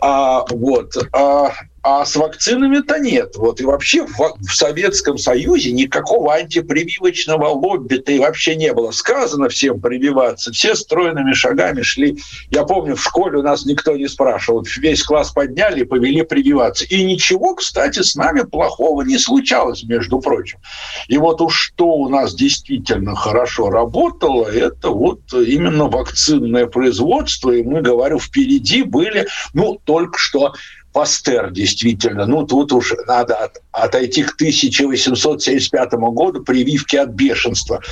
А, 0.00 0.44
вот. 0.50 0.96
А, 1.12 1.52
а 1.88 2.04
с 2.04 2.16
вакцинами-то 2.16 2.98
нет. 2.98 3.36
Вот. 3.36 3.60
И 3.60 3.64
вообще 3.64 4.04
в, 4.04 4.18
в 4.18 4.52
Советском 4.52 5.18
Союзе 5.18 5.70
никакого 5.70 6.34
антипрививочного 6.34 7.46
лобби-то 7.46 8.10
и 8.10 8.18
вообще 8.18 8.56
не 8.56 8.72
было. 8.72 8.90
Сказано 8.90 9.48
всем 9.48 9.80
прививаться. 9.80 10.50
Все 10.50 10.74
стройными 10.74 11.32
шагами 11.32 11.82
шли. 11.82 12.18
Я 12.50 12.64
помню, 12.64 12.96
в 12.96 13.02
школе 13.04 13.38
у 13.38 13.42
нас 13.42 13.64
никто 13.66 13.96
не 13.96 14.08
спрашивал. 14.08 14.66
Весь 14.78 15.04
класс 15.04 15.30
подняли 15.30 15.82
и 15.82 15.84
повели 15.84 16.22
прививаться. 16.22 16.84
И 16.86 17.04
ничего, 17.04 17.54
кстати, 17.54 18.02
с 18.02 18.16
нами 18.16 18.42
плохого 18.42 19.02
не 19.02 19.16
случалось, 19.16 19.84
между 19.84 20.18
прочим. 20.18 20.58
И 21.06 21.18
вот 21.18 21.40
уж 21.40 21.70
что 21.76 21.86
у 21.86 22.08
нас 22.08 22.34
действительно 22.34 23.14
хорошо 23.14 23.70
работало, 23.70 24.46
это 24.46 24.88
вот 24.88 25.20
именно 25.32 25.84
вакцинное 25.84 26.66
производство. 26.66 27.52
И 27.52 27.62
мы, 27.62 27.80
говорю, 27.80 28.18
впереди 28.18 28.82
были, 28.82 29.28
ну, 29.54 29.80
только 29.84 30.18
что 30.18 30.54
Пастер, 30.96 31.50
действительно. 31.50 32.24
Ну, 32.24 32.46
тут 32.46 32.72
уж 32.72 32.94
надо 33.06 33.34
от, 33.34 33.60
отойти 33.70 34.22
к 34.22 34.34
1875 34.36 35.92
году 35.92 36.42
прививки 36.42 36.96
от 36.96 37.10
бешенства. 37.10 37.82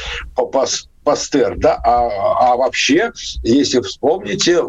Пастер, 1.05 1.57
да, 1.57 1.79
а, 1.85 2.53
а 2.53 2.57
вообще, 2.57 3.13
если 3.43 3.81
вспомните, 3.81 4.61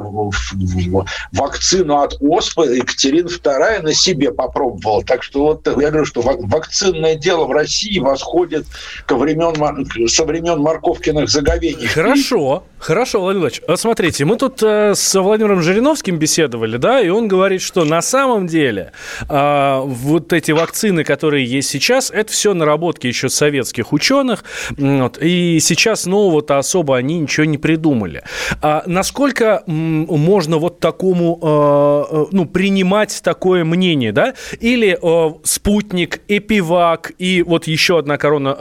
вакцину 1.31 2.01
от 2.01 2.17
оспы 2.19 2.65
Екатерина 2.75 3.27
II 3.27 3.81
на 3.81 3.93
себе 3.93 4.31
попробовала. 4.31 5.03
Так 5.03 5.23
что 5.23 5.43
вот 5.45 5.67
я 5.67 5.89
говорю, 5.89 6.05
что 6.05 6.21
вакцинное 6.21 7.15
дело 7.15 7.45
в 7.45 7.51
России 7.51 7.99
восходит 7.99 8.65
ко 9.05 9.15
времен, 9.15 10.07
со 10.07 10.25
времен 10.25 10.59
морковкиных 10.59 11.29
заговений. 11.29 11.87
Хорошо, 11.87 12.63
хорошо, 12.79 13.21
Владимир 13.21 13.49
Владимирович. 13.49 13.79
Смотрите, 13.79 14.25
мы 14.25 14.37
тут 14.37 14.61
э, 14.61 14.93
с 14.95 15.19
Владимиром 15.19 15.61
Жириновским 15.61 16.17
беседовали, 16.17 16.77
да, 16.77 16.99
и 16.99 17.09
он 17.09 17.27
говорит, 17.27 17.61
что 17.61 17.85
на 17.85 18.01
самом 18.01 18.47
деле 18.47 18.91
э, 19.29 19.81
вот 19.83 20.33
эти 20.33 20.51
вакцины, 20.51 21.03
которые 21.03 21.45
есть 21.45 21.69
сейчас, 21.69 22.11
это 22.11 22.31
все 22.31 22.53
наработки 22.53 23.07
еще 23.07 23.29
советских 23.29 23.93
ученых, 23.93 24.43
вот, 24.77 25.17
и 25.21 25.59
сейчас, 25.59 26.05
ну, 26.05 26.24
нового-то 26.25 26.57
особо 26.57 26.97
они 26.97 27.19
ничего 27.19 27.45
не 27.45 27.57
придумали. 27.57 28.23
А 28.61 28.83
насколько 28.85 29.63
можно 29.67 30.57
вот 30.57 30.79
такому, 30.79 31.39
э, 31.41 32.15
э, 32.15 32.25
ну, 32.31 32.45
принимать 32.45 33.21
такое 33.23 33.63
мнение, 33.63 34.11
да? 34.11 34.33
Или 34.59 34.97
э, 35.01 35.33
спутник, 35.43 36.21
эпивак 36.27 37.11
и 37.19 37.43
вот 37.43 37.67
еще 37.67 37.99
одна 37.99 38.17
корона, 38.17 38.55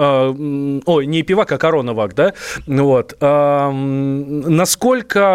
ой, 0.87 1.07
не 1.07 1.23
эпивак, 1.23 1.53
а 1.53 1.59
коронавак, 1.59 2.15
да? 2.15 2.35
Вот. 2.67 3.17
Насколько 4.51 5.31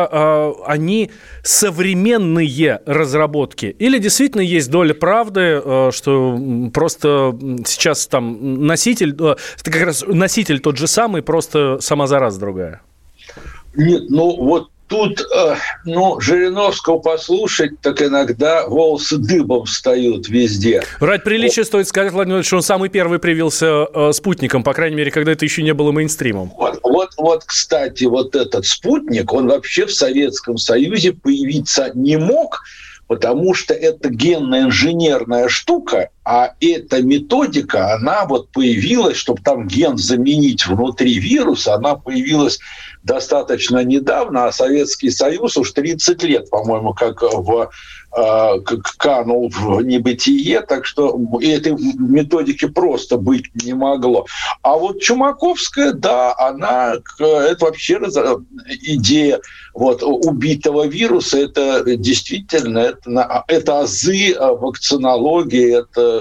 они 0.65 1.12
современные 1.43 2.81
разработки? 2.86 3.75
Или 3.79 3.98
действительно 3.98 4.41
есть 4.41 4.69
доля 4.69 4.93
правды, 4.93 5.62
что 5.91 6.38
просто 6.74 7.36
сейчас 7.65 8.07
там 8.07 8.65
носитель, 8.65 9.13
это 9.13 9.38
как 9.63 9.81
раз 9.83 10.03
носитель 10.07 10.59
тот 10.59 10.77
же 10.77 10.88
самый, 10.88 11.21
просто 11.21 11.77
сама 11.79 12.07
раз 12.19 12.38
другая. 12.38 12.81
Нет, 13.75 14.09
ну 14.09 14.35
вот 14.35 14.69
тут, 14.89 15.21
э, 15.21 15.55
ну, 15.85 16.19
Жириновского 16.19 16.97
послушать, 16.97 17.79
так 17.81 18.01
иногда 18.01 18.67
волосы 18.67 19.17
дыбом 19.17 19.65
встают 19.65 20.27
везде. 20.27 20.83
Ради 20.99 21.23
приличия 21.23 21.63
стоит 21.63 21.88
сказать, 21.88 22.11
Владимир 22.11 22.43
что 22.43 22.57
он 22.57 22.63
самый 22.63 22.89
первый 22.89 23.19
привился 23.19 23.88
э, 23.93 24.11
спутником, 24.11 24.63
по 24.63 24.73
крайней 24.73 24.97
мере, 24.97 25.11
когда 25.11 25.31
это 25.31 25.45
еще 25.45 25.63
не 25.63 25.73
было 25.73 25.91
мейнстримом. 25.91 26.51
Вот, 26.57 26.79
вот, 26.83 27.09
вот, 27.17 27.43
кстати, 27.45 28.05
вот 28.05 28.35
этот 28.35 28.65
спутник, 28.65 29.31
он 29.31 29.47
вообще 29.47 29.85
в 29.85 29.93
Советском 29.93 30.57
Союзе 30.57 31.13
появиться 31.13 31.91
не 31.93 32.17
мог, 32.17 32.63
потому 33.07 33.53
что 33.53 33.73
это 33.73 34.10
генная 34.10 34.63
инженерная 34.63 35.49
штука, 35.49 36.10
а 36.31 36.53
эта 36.61 37.01
методика, 37.01 37.95
она 37.95 38.27
вот 38.27 38.51
появилась, 38.51 39.17
чтобы 39.17 39.41
там 39.41 39.67
ген 39.67 39.97
заменить 39.97 40.67
внутри 40.67 41.17
вируса, 41.17 41.73
она 41.73 41.95
появилась 41.95 42.59
достаточно 43.01 43.83
недавно, 43.83 44.45
а 44.45 44.51
Советский 44.51 45.09
Союз 45.09 45.57
уж 45.57 45.71
30 45.71 46.21
лет, 46.23 46.47
по-моему, 46.51 46.93
как 46.93 47.23
в 47.23 47.71
э, 48.15 48.53
канул 48.97 49.49
в 49.49 49.81
небытие, 49.81 50.61
так 50.61 50.85
что 50.85 51.19
этой 51.41 51.71
методики 51.97 52.67
просто 52.67 53.17
быть 53.17 53.45
не 53.63 53.73
могло. 53.73 54.27
А 54.61 54.75
вот 54.75 55.01
Чумаковская, 55.01 55.93
да, 55.93 56.35
она, 56.37 56.93
это 57.17 57.65
вообще 57.65 57.99
идея 58.81 59.39
вот, 59.73 60.03
убитого 60.03 60.85
вируса, 60.85 61.39
это 61.39 61.83
действительно, 61.95 62.79
это, 62.79 63.45
это 63.47 63.79
азы 63.79 64.35
вакцинологии, 64.37 65.79
это 65.79 66.18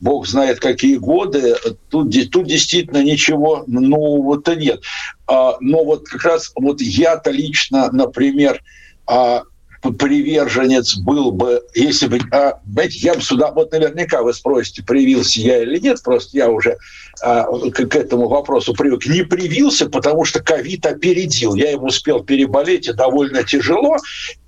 бог 0.00 0.26
знает 0.26 0.60
какие 0.60 0.96
годы, 0.96 1.56
тут, 1.88 2.10
тут 2.30 2.46
действительно 2.46 3.02
ничего 3.02 3.64
нового-то 3.66 4.56
нет. 4.56 4.82
А, 5.26 5.56
но 5.60 5.84
вот 5.84 6.08
как 6.08 6.24
раз 6.24 6.52
вот 6.56 6.80
я-то 6.80 7.30
лично, 7.30 7.90
например, 7.92 8.62
а, 9.06 9.42
приверженец 9.80 10.96
был 10.98 11.32
бы, 11.32 11.62
если 11.74 12.06
бы, 12.06 12.18
а, 12.32 12.60
знаете, 12.70 12.98
я 12.98 13.14
бы 13.14 13.22
сюда, 13.22 13.50
вот 13.50 13.72
наверняка 13.72 14.22
вы 14.22 14.34
спросите, 14.34 14.82
привился 14.82 15.40
я 15.40 15.62
или 15.62 15.78
нет, 15.78 16.02
просто 16.02 16.36
я 16.36 16.50
уже 16.50 16.76
а, 17.22 17.44
к, 17.44 17.96
этому 17.96 18.28
вопросу 18.28 18.74
привык. 18.74 19.06
Не 19.06 19.22
привился, 19.22 19.88
потому 19.88 20.24
что 20.24 20.42
ковид 20.42 20.84
опередил. 20.84 21.54
Я 21.54 21.70
ему 21.70 21.86
успел 21.86 22.22
переболеть, 22.22 22.88
и 22.88 22.92
довольно 22.92 23.42
тяжело. 23.42 23.96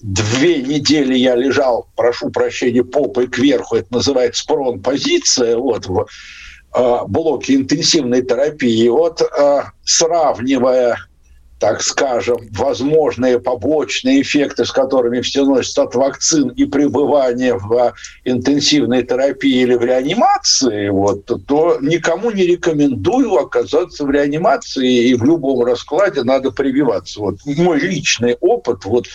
Две 0.01 0.63
недели 0.63 1.15
я 1.15 1.35
лежал, 1.35 1.89
прошу 1.97 2.31
прощения, 2.31 2.85
попой 2.85 3.27
кверху, 3.27 3.77
это 3.77 3.89
называется 3.91 4.45
прон-позиция, 4.47 5.57
вот, 5.57 5.87
в 5.87 6.07
а, 6.73 7.05
интенсивной 7.07 8.23
терапии. 8.23 8.89
Вот 8.89 9.23
а, 9.23 9.73
сравнивая 9.85 10.99
так 11.63 11.81
скажем, 11.81 12.39
возможные 12.51 13.39
побочные 13.39 14.23
эффекты, 14.23 14.65
с 14.65 14.73
которыми 14.73 15.21
все 15.21 15.45
носятся 15.45 15.85
от 15.85 15.95
вакцин 15.95 16.49
и 16.49 16.65
пребывания 16.65 17.55
в 17.55 17.95
интенсивной 18.25 19.05
терапии 19.05 19.63
или 19.63 19.75
в 19.77 19.85
реанимации, 19.85 20.89
вот, 20.89 21.25
то 21.47 21.79
никому 21.81 22.33
не 22.33 22.47
рекомендую 22.47 23.37
оказаться 23.37 24.05
в 24.05 24.11
реанимации, 24.11 25.11
и 25.11 25.15
в 25.15 25.23
любом 25.23 25.65
раскладе 25.65 26.25
надо 26.25 26.51
прививаться. 26.51 27.21
Вот 27.21 27.37
мой 27.45 27.79
личный 27.79 28.37
опыт, 28.41 28.85
вот 28.85 29.07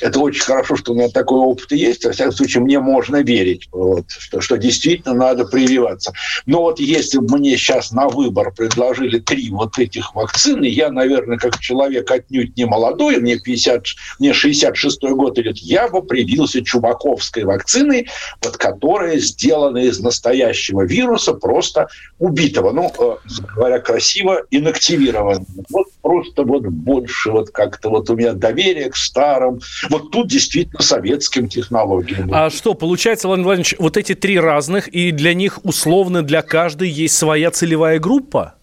это 0.00 0.20
очень 0.20 0.42
хорошо, 0.42 0.76
что 0.76 0.92
у 0.92 0.94
меня 0.94 1.10
такой 1.10 1.40
опыт 1.40 1.70
есть, 1.72 2.06
во 2.06 2.12
всяком 2.12 2.32
случае, 2.32 2.62
мне 2.62 2.80
можно 2.80 3.18
верить, 3.18 3.68
вот, 3.72 4.06
что, 4.08 4.40
что 4.40 4.56
действительно 4.56 5.12
надо 5.14 5.44
прививаться. 5.44 6.14
Но 6.46 6.62
вот 6.62 6.80
если 6.80 7.18
бы 7.18 7.36
мне 7.36 7.58
сейчас 7.58 7.92
на 7.92 8.08
выбор 8.08 8.54
предложили 8.56 9.18
три 9.18 9.50
вот 9.50 9.78
этих 9.78 10.14
вакцины, 10.14 10.64
я, 10.64 10.90
наверное, 10.90 11.36
как 11.36 11.58
человек, 11.58 11.89
человек 11.90 12.10
отнюдь 12.10 12.56
не 12.56 12.66
молодой, 12.66 13.18
мне, 13.18 13.38
50, 13.38 13.84
мне 14.18 14.32
66 14.32 15.02
год 15.02 15.38
идет, 15.38 15.58
я 15.58 15.88
бы 15.88 16.02
привился 16.02 16.62
чубаковской 16.64 17.44
вакциной, 17.44 18.08
под 18.40 18.56
которая 18.56 19.18
сделана 19.18 19.78
из 19.78 20.00
настоящего 20.00 20.82
вируса, 20.82 21.34
просто 21.34 21.88
убитого. 22.18 22.72
Ну, 22.72 22.92
э, 22.98 23.16
говоря 23.56 23.78
красиво, 23.80 24.42
инактивированного. 24.50 25.44
Вот 25.70 25.86
просто 26.02 26.44
вот 26.44 26.62
больше 26.62 27.30
вот 27.30 27.50
как-то 27.50 27.90
вот 27.90 28.10
у 28.10 28.16
меня 28.16 28.32
доверие 28.32 28.90
к 28.90 28.96
старым. 28.96 29.60
Вот 29.88 30.10
тут 30.10 30.28
действительно 30.28 30.82
советским 30.82 31.48
технологиям. 31.48 32.30
А 32.32 32.50
что, 32.50 32.74
получается, 32.74 33.28
Владимир 33.28 33.46
Владимирович, 33.46 33.74
вот 33.78 33.96
эти 33.96 34.14
три 34.14 34.38
разных, 34.38 34.88
и 34.88 35.10
для 35.12 35.34
них 35.34 35.60
условно 35.64 36.22
для 36.22 36.42
каждой 36.42 36.88
есть 36.88 37.16
своя 37.16 37.50
целевая 37.50 37.98
группа? 37.98 38.54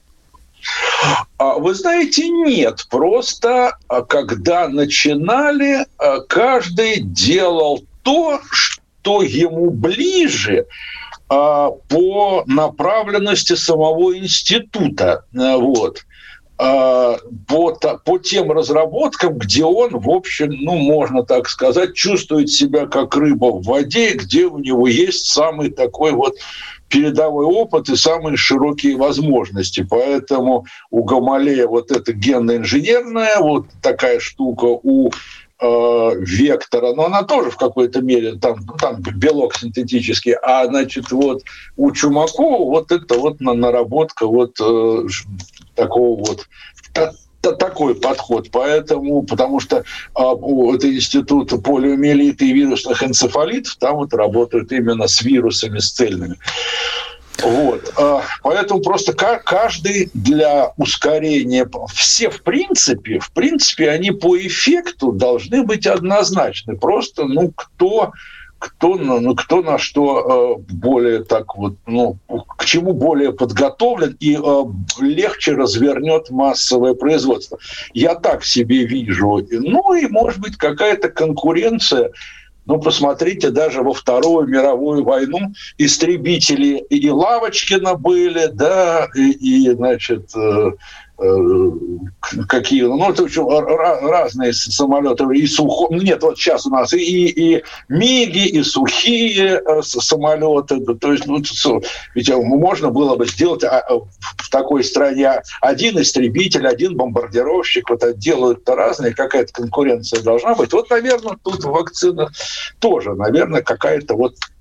А, 1.38 1.56
вы 1.56 1.74
знаете, 1.74 2.28
нет. 2.30 2.86
Просто 2.89 3.78
а, 3.88 4.02
когда 4.02 4.67
начинали, 4.67 5.86
а, 5.98 6.22
каждый 6.22 7.02
делал 7.02 7.84
то, 8.04 8.39
что 8.52 9.22
ему 9.22 9.70
ближе 9.70 10.65
по 11.30 12.43
направленности 12.46 13.54
самого 13.56 14.17
института. 14.17 15.26
Вот 15.34 16.06
по, 16.58 17.74
по 18.06 18.17
тем 18.17 18.52
разработкам, 18.52 19.38
где 19.38 19.65
он, 19.65 20.00
в 20.00 20.10
общем, 20.10 20.52
ну, 20.52 20.78
можно 20.78 21.24
так 21.24 21.50
сказать, 21.50 21.96
чувствует 21.96 22.50
себя 22.50 22.88
как 22.88 23.15
рыба 23.15 23.48
в 23.48 23.63
воде, 23.63 24.13
где 24.13 24.46
у 24.46 24.58
него 24.58 24.88
есть 24.88 25.28
самый 25.28 25.70
такой 25.70 26.13
вот 26.13 26.36
передовой 26.89 27.45
опыт 27.45 27.89
и 27.89 27.95
самые 27.95 28.38
широкие 28.38 28.95
возможности. 28.95 29.86
Поэтому 29.89 30.65
у 30.89 31.04
Гамалея 31.04 31.67
вот 31.67 31.91
эта 31.91 32.13
генно-инженерная 32.13 33.39
вот 33.39 33.67
такая 33.82 34.19
штука, 34.19 34.65
у 34.65 35.12
э, 35.60 36.12
вектора, 36.17 36.93
но 36.93 37.06
она 37.06 37.23
тоже 37.23 37.52
в 37.52 37.58
какой-то 37.58 38.02
мере, 38.02 38.36
там, 38.36 38.65
там 38.80 39.02
белок 39.02 39.56
синтетический, 39.56 40.34
а, 40.34 40.65
значит, 40.67 41.12
вот 41.12 41.43
у 41.76 41.91
Чумакова 41.91 42.65
вот 42.65 42.91
это 42.91 43.17
вот 43.17 43.39
наработка 43.39 44.28
вот 44.28 44.60
э, 44.60 45.08
такого 45.76 46.19
вот 46.19 46.47
такой 47.41 47.95
подход. 47.95 48.50
Поэтому, 48.52 49.23
потому 49.23 49.60
что 49.60 49.84
а, 50.13 50.34
это 50.73 50.93
институт 50.93 51.52
полиомиелита 51.63 52.45
и 52.45 52.54
вирусных 52.54 53.04
энцефалитов, 53.04 53.76
там 53.76 53.95
вот 53.95 54.13
работают 54.13 54.71
именно 54.71 55.08
с 55.08 55.21
вирусами, 55.21 55.80
с 55.80 55.91
цельными. 55.91 56.38
Вот. 57.43 57.93
А, 57.97 58.23
поэтому 58.41 58.82
просто 58.82 59.13
каждый 59.13 60.10
для 60.13 60.73
ускорения, 60.78 61.69
все 61.93 62.30
в 62.30 62.41
принципе, 62.41 63.19
в 63.19 63.32
принципе, 63.32 63.89
они 63.89 64.12
по 64.12 64.38
эффекту 64.38 65.12
должны 65.12 65.63
быть 65.63 65.86
однозначны. 65.86 66.78
Просто, 66.78 67.26
ну, 67.26 67.52
кто 67.56 68.12
кто, 68.60 68.96
ну, 68.96 69.36
кто 69.36 69.62
на 69.62 69.78
что 69.78 70.58
э, 70.58 70.74
более 70.74 71.24
так 71.24 71.56
вот, 71.56 71.76
ну, 71.86 72.17
к 72.58 72.65
чему 72.65 72.93
более 72.93 73.32
подготовлен 73.34 74.15
и 74.20 74.36
э, 74.36 74.63
легче 75.00 75.54
развернет 75.54 76.30
массовое 76.30 76.93
производство. 76.93 77.60
Я 77.93 78.15
так 78.15 78.43
себе 78.43 78.86
вижу. 78.86 79.46
Ну 79.52 79.93
и, 79.93 80.08
может 80.08 80.39
быть, 80.39 80.58
какая-то 80.58 81.10
конкуренция 81.10 82.12
ну, 82.67 82.82
посмотрите, 82.82 83.50
даже 83.50 83.82
во 83.82 83.93
Вторую 83.93 84.46
мировую 84.46 85.06
войну 85.06 85.54
истребители 85.78 86.80
и 86.89 87.10
Лавочкина 87.10 87.96
были, 87.96 88.48
да, 88.48 89.08
и, 89.15 89.32
и 89.32 89.72
значит, 89.72 90.36
Э, 90.36 90.72
какие, 92.47 92.84
ну, 92.84 93.10
это 93.10 93.23
очень 93.23 93.47
разные 94.08 94.53
самолеты, 94.53 95.23
и 95.36 95.47
сухо, 95.47 95.88
ну, 95.91 96.01
нет, 96.01 96.21
вот 96.21 96.38
сейчас 96.38 96.67
у 96.67 96.69
нас 96.69 96.93
и, 96.93 97.27
и 97.27 97.63
МИГи, 97.89 98.47
и 98.47 98.63
сухие 98.63 99.62
э, 99.65 99.82
самолеты, 99.82 100.80
то 100.80 101.12
есть, 101.12 101.25
ну, 101.25 101.41
ведь 102.13 102.30
можно 102.30 102.91
было 102.91 103.15
бы 103.15 103.25
сделать 103.25 103.63
а, 103.63 103.84
в 103.89 104.49
такой 104.51 104.84
стране 104.84 105.41
один 105.62 105.99
истребитель, 105.99 106.67
один 106.67 106.95
бомбардировщик, 106.95 107.89
вот 107.89 108.03
делают-то 108.19 108.75
разные, 108.75 109.15
какая-то 109.15 109.53
конкуренция 109.53 110.21
должна 110.21 110.53
быть. 110.53 110.71
Вот, 110.73 110.89
наверное, 110.91 111.38
тут 111.43 111.63
в 111.63 111.71
вакцинах 111.71 112.32
тоже, 112.80 113.15
наверное, 113.15 113.63
какая-то 113.63 114.15
вот 114.15 114.36
Э, 114.36 114.57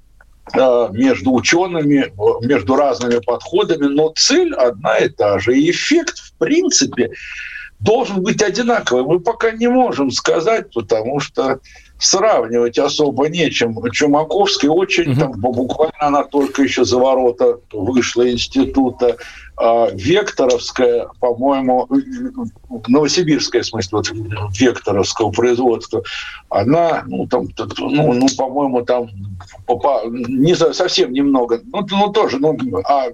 между 0.54 1.32
учеными, 1.32 2.12
между 2.44 2.76
разными 2.76 3.18
подходами, 3.20 3.86
но 3.86 4.12
цель 4.16 4.54
одна 4.54 4.98
и 4.98 5.08
та 5.08 5.38
же. 5.38 5.58
И 5.58 5.70
эффект, 5.70 6.18
в 6.18 6.32
принципе, 6.38 7.10
должен 7.80 8.22
быть 8.22 8.42
одинаковый. 8.42 9.04
Мы 9.04 9.20
пока 9.20 9.52
не 9.52 9.68
можем 9.68 10.10
сказать, 10.10 10.72
потому 10.72 11.20
что 11.20 11.60
сравнивать 11.98 12.78
особо 12.78 13.28
нечем. 13.28 13.76
Чумаковский 13.90 14.68
очень, 14.68 15.12
угу. 15.12 15.20
там, 15.20 15.32
буквально 15.32 15.94
она 15.98 16.24
только 16.24 16.62
еще 16.62 16.84
за 16.84 16.98
ворота 16.98 17.58
вышла 17.72 18.30
института. 18.30 19.16
А 19.58 19.88
Векторовская, 19.90 21.08
по-моему, 21.18 21.88
Новосибирская, 22.88 23.62
в 23.62 23.66
смысле, 23.66 23.98
вот, 23.98 24.10
Векторовского 24.58 25.30
производства, 25.30 26.02
она, 26.50 27.04
ну, 27.06 27.26
там, 27.26 27.48
ну, 27.78 28.12
ну 28.12 28.26
по-моему, 28.36 28.82
там 28.82 29.08
не 30.28 30.54
совсем 30.54 31.12
немного, 31.12 31.60
ну, 31.72 31.86
ну 31.90 32.12
тоже, 32.12 32.38
ну, 32.38 32.56
а 32.84 33.06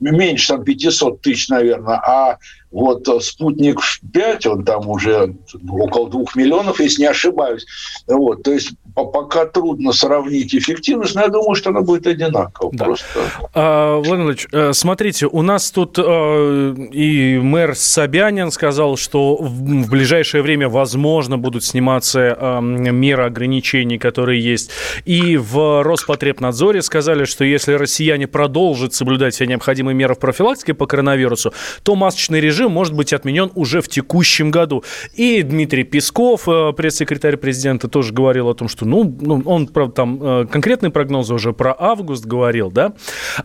меньше 0.00 0.48
там 0.48 0.64
500 0.64 1.20
тысяч, 1.20 1.48
наверное, 1.48 1.96
а 1.96 2.38
вот 2.74 3.06
спутник 3.22 3.78
5, 4.12 4.46
он 4.46 4.64
там 4.64 4.88
уже 4.88 5.36
около 5.68 6.10
двух 6.10 6.34
миллионов, 6.34 6.80
если 6.80 7.02
не 7.02 7.08
ошибаюсь. 7.08 7.64
Вот, 8.08 8.42
то 8.42 8.52
есть 8.52 8.72
пока 8.94 9.46
трудно 9.46 9.92
сравнить 9.92 10.54
эффективность, 10.54 11.14
но 11.14 11.22
я 11.22 11.28
думаю, 11.28 11.54
что 11.54 11.70
она 11.70 11.82
будет 11.82 12.06
одинакова. 12.06 12.72
Да. 12.74 12.84
Просто. 12.84 13.06
А, 13.54 13.96
Владимир 13.98 14.30
Ильич, 14.30 14.48
э, 14.50 14.72
смотрите, 14.72 15.26
у 15.26 15.42
нас 15.42 15.70
тут 15.70 15.83
э, 15.98 16.74
и 16.92 17.38
мэр 17.38 17.74
Собянин 17.74 18.50
сказал, 18.50 18.96
что 18.96 19.36
в 19.36 19.90
ближайшее 19.90 20.42
время, 20.42 20.68
возможно, 20.68 21.38
будут 21.38 21.64
сниматься 21.64 22.36
э, 22.38 22.60
меры 22.60 23.24
ограничений, 23.24 23.98
которые 23.98 24.42
есть. 24.42 24.70
И 25.04 25.36
в 25.36 25.82
Роспотребнадзоре 25.82 26.82
сказали, 26.82 27.24
что 27.24 27.44
если 27.44 27.74
россияне 27.74 28.26
продолжат 28.26 28.94
соблюдать 28.94 29.34
все 29.34 29.46
необходимые 29.46 29.94
меры 29.94 30.14
в 30.14 30.18
профилактике 30.18 30.74
по 30.74 30.86
коронавирусу, 30.86 31.52
то 31.82 31.94
масочный 31.94 32.40
режим 32.40 32.70
может 32.72 32.94
быть 32.94 33.12
отменен 33.12 33.50
уже 33.54 33.80
в 33.80 33.88
текущем 33.88 34.50
году. 34.50 34.82
И 35.14 35.42
Дмитрий 35.42 35.84
Песков, 35.84 36.44
пресс-секретарь 36.44 37.36
президента, 37.36 37.88
тоже 37.88 38.12
говорил 38.12 38.48
о 38.48 38.54
том, 38.54 38.68
что 38.68 38.86
ну, 38.86 39.14
ну 39.20 39.42
он, 39.44 39.66
правда, 39.66 39.94
там 39.94 40.18
э, 40.22 40.46
конкретные 40.46 40.90
прогнозы 40.90 41.34
уже 41.34 41.52
про 41.52 41.74
август 41.78 42.24
говорил, 42.24 42.70
да. 42.70 42.94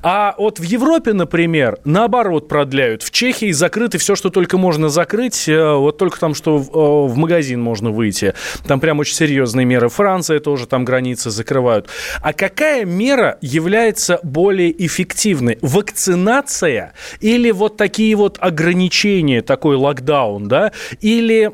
А 0.02 0.36
вот 0.38 0.60
в 0.60 0.64
Европе, 0.64 1.14
например, 1.14 1.78
наоборот 1.86 2.29
продляют. 2.38 3.02
В 3.04 3.12
Чехии 3.12 3.52
закрыто 3.52 3.98
все, 3.98 4.16
что 4.16 4.30
только 4.30 4.58
можно 4.58 4.90
закрыть. 4.90 5.50
Э, 5.50 5.74
вот 5.74 5.98
только 5.98 6.20
там, 6.20 6.36
что 6.36 6.58
в, 6.58 6.70
э, 6.70 7.12
в 7.12 7.18
магазин 7.18 7.62
можно 7.62 7.90
выйти. 7.90 8.34
Там 8.68 8.80
прям 8.80 9.00
очень 9.00 9.16
серьезные 9.16 9.66
меры. 9.66 9.90
Франция 9.90 10.40
тоже 10.40 10.68
там 10.68 10.86
границы 10.86 11.32
закрывают. 11.32 11.88
А 12.22 12.34
какая 12.34 12.86
мера 12.86 13.38
является 13.42 14.20
более 14.24 14.72
эффективной? 14.86 15.58
Вакцинация 15.62 16.94
или 17.20 17.52
вот 17.52 17.78
такие 17.78 18.16
вот 18.16 18.38
ограничения, 18.40 19.42
такой 19.42 19.76
локдаун, 19.76 20.48
да? 20.48 20.72
Или, 21.02 21.52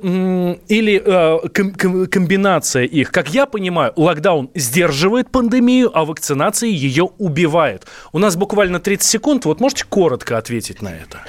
или 0.68 1.02
э, 1.06 2.08
комбинация 2.08 2.84
их? 2.84 3.12
Как 3.12 3.30
я 3.30 3.46
понимаю, 3.46 3.94
локдаун 3.96 4.50
сдерживает 4.56 5.30
пандемию, 5.30 5.92
а 5.94 6.06
вакцинация 6.06 6.70
ее 6.70 7.10
убивает. 7.18 7.86
У 8.12 8.20
нас 8.20 8.36
буквально 8.36 8.80
30 8.80 9.08
секунд. 9.08 9.46
Вот 9.46 9.60
можете 9.60 9.86
коротко 9.86 10.38
ответить 10.38 10.65
на 10.82 10.90
это? 10.90 11.24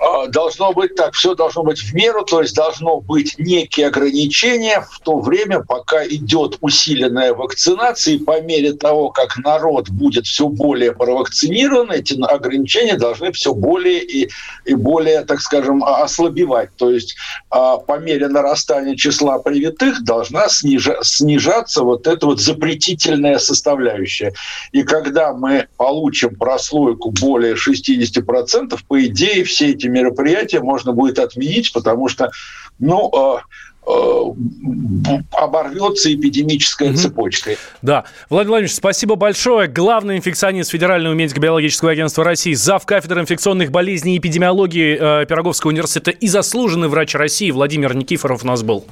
А, 0.00 0.28
должно 0.28 0.72
быть 0.72 0.94
так, 0.94 1.12
все 1.12 1.34
должно 1.34 1.62
быть 1.62 1.80
в 1.80 1.94
меру, 1.94 2.24
то 2.24 2.40
есть 2.40 2.56
должно 2.56 3.00
быть 3.00 3.34
некие 3.38 3.88
ограничения 3.88 4.80
в 4.80 4.98
то 5.00 5.20
время, 5.20 5.60
пока 5.60 6.06
идет 6.06 6.56
усиленная 6.62 7.34
вакцинация, 7.34 8.14
и 8.14 8.18
по 8.18 8.40
мере 8.40 8.72
того, 8.72 9.10
как 9.10 9.36
народ 9.36 9.90
будет 9.90 10.26
все 10.26 10.48
более 10.48 10.92
провакцинирован, 10.92 11.90
эти 11.90 12.18
ограничения 12.18 12.96
должны 12.96 13.30
все 13.32 13.52
более 13.52 14.02
и, 14.02 14.30
и 14.64 14.74
более, 14.74 15.22
так 15.26 15.42
скажем, 15.42 15.84
ослабевать. 15.84 16.70
То 16.76 16.90
есть 16.90 17.16
а, 17.50 17.76
по 17.76 17.98
мере 17.98 18.28
нарастания 18.28 18.96
числа 18.96 19.38
привитых 19.38 20.02
должна 20.02 20.48
снижа, 20.48 20.96
снижаться 21.02 21.82
вот 21.82 22.06
эта 22.06 22.24
вот 22.24 22.40
запретительная 22.40 23.38
составляющая. 23.38 24.32
И 24.72 24.82
когда 24.82 25.34
мы 25.34 25.66
получим 25.76 26.36
прослойку 26.36 27.10
более 27.10 27.54
60%, 27.54 28.78
по 28.88 29.04
идее 29.04 29.44
все 29.44 29.72
эти 29.72 29.89
мероприятия 29.90 30.60
можно 30.60 30.92
будет 30.92 31.18
отменить, 31.18 31.72
потому 31.72 32.08
что, 32.08 32.30
ну, 32.78 33.10
э, 33.12 33.90
э, 33.90 35.18
оборвется 35.32 36.12
эпидемическая 36.12 36.90
mm 36.90 36.96
цепочка. 36.96 37.50
Да. 37.82 38.04
Владимир 38.28 38.50
Владимирович, 38.50 38.76
спасибо 38.76 39.16
большое. 39.16 39.68
Главный 39.68 40.16
инфекционист 40.16 40.70
Федерального 40.70 41.14
медико-биологического 41.14 41.90
агентства 41.90 42.24
России, 42.24 42.54
зав. 42.54 42.84
кафедры 42.86 43.20
инфекционных 43.20 43.70
болезней 43.70 44.16
и 44.16 44.18
эпидемиологии 44.18 45.22
э, 45.22 45.26
Пироговского 45.26 45.70
университета 45.70 46.10
и 46.10 46.28
заслуженный 46.28 46.88
врач 46.88 47.14
России 47.14 47.50
Владимир 47.50 47.94
Никифоров 47.94 48.44
у 48.44 48.46
нас 48.46 48.62
был. 48.62 48.86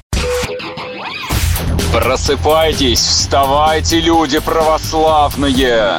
Просыпайтесь, 1.93 3.01
вставайте, 3.01 4.01
люди 4.01 4.39
православные! 4.41 5.99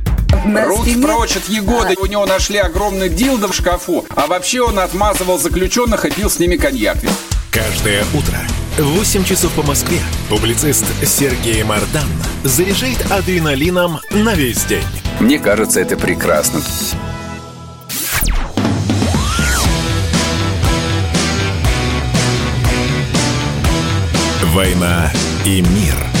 Руки 0.43 0.95
прочь 0.99 1.37
от 1.37 1.47
Егоды. 1.49 1.95
У 1.99 2.05
него 2.05 2.25
нашли 2.25 2.57
огромный 2.57 3.09
дилдо 3.09 3.47
в 3.47 3.53
шкафу. 3.53 4.05
А 4.09 4.27
вообще 4.27 4.61
он 4.61 4.79
отмазывал 4.79 5.37
заключенных 5.37 6.05
и 6.05 6.11
пил 6.11 6.29
с 6.29 6.39
ними 6.39 6.57
коньяк. 6.57 6.97
Каждое 7.51 8.03
утро 8.13 8.39
в 8.77 8.97
8 8.97 9.23
часов 9.23 9.51
по 9.51 9.61
Москве 9.61 9.99
публицист 10.29 10.85
Сергей 11.05 11.63
Мардан 11.63 12.07
заряжает 12.43 13.11
адреналином 13.11 13.99
на 14.09 14.33
весь 14.33 14.63
день. 14.63 14.83
Мне 15.19 15.37
кажется, 15.37 15.79
это 15.79 15.95
прекрасно. 15.97 16.61
«Война 24.53 25.11
и 25.45 25.61
мир»– 25.61 25.95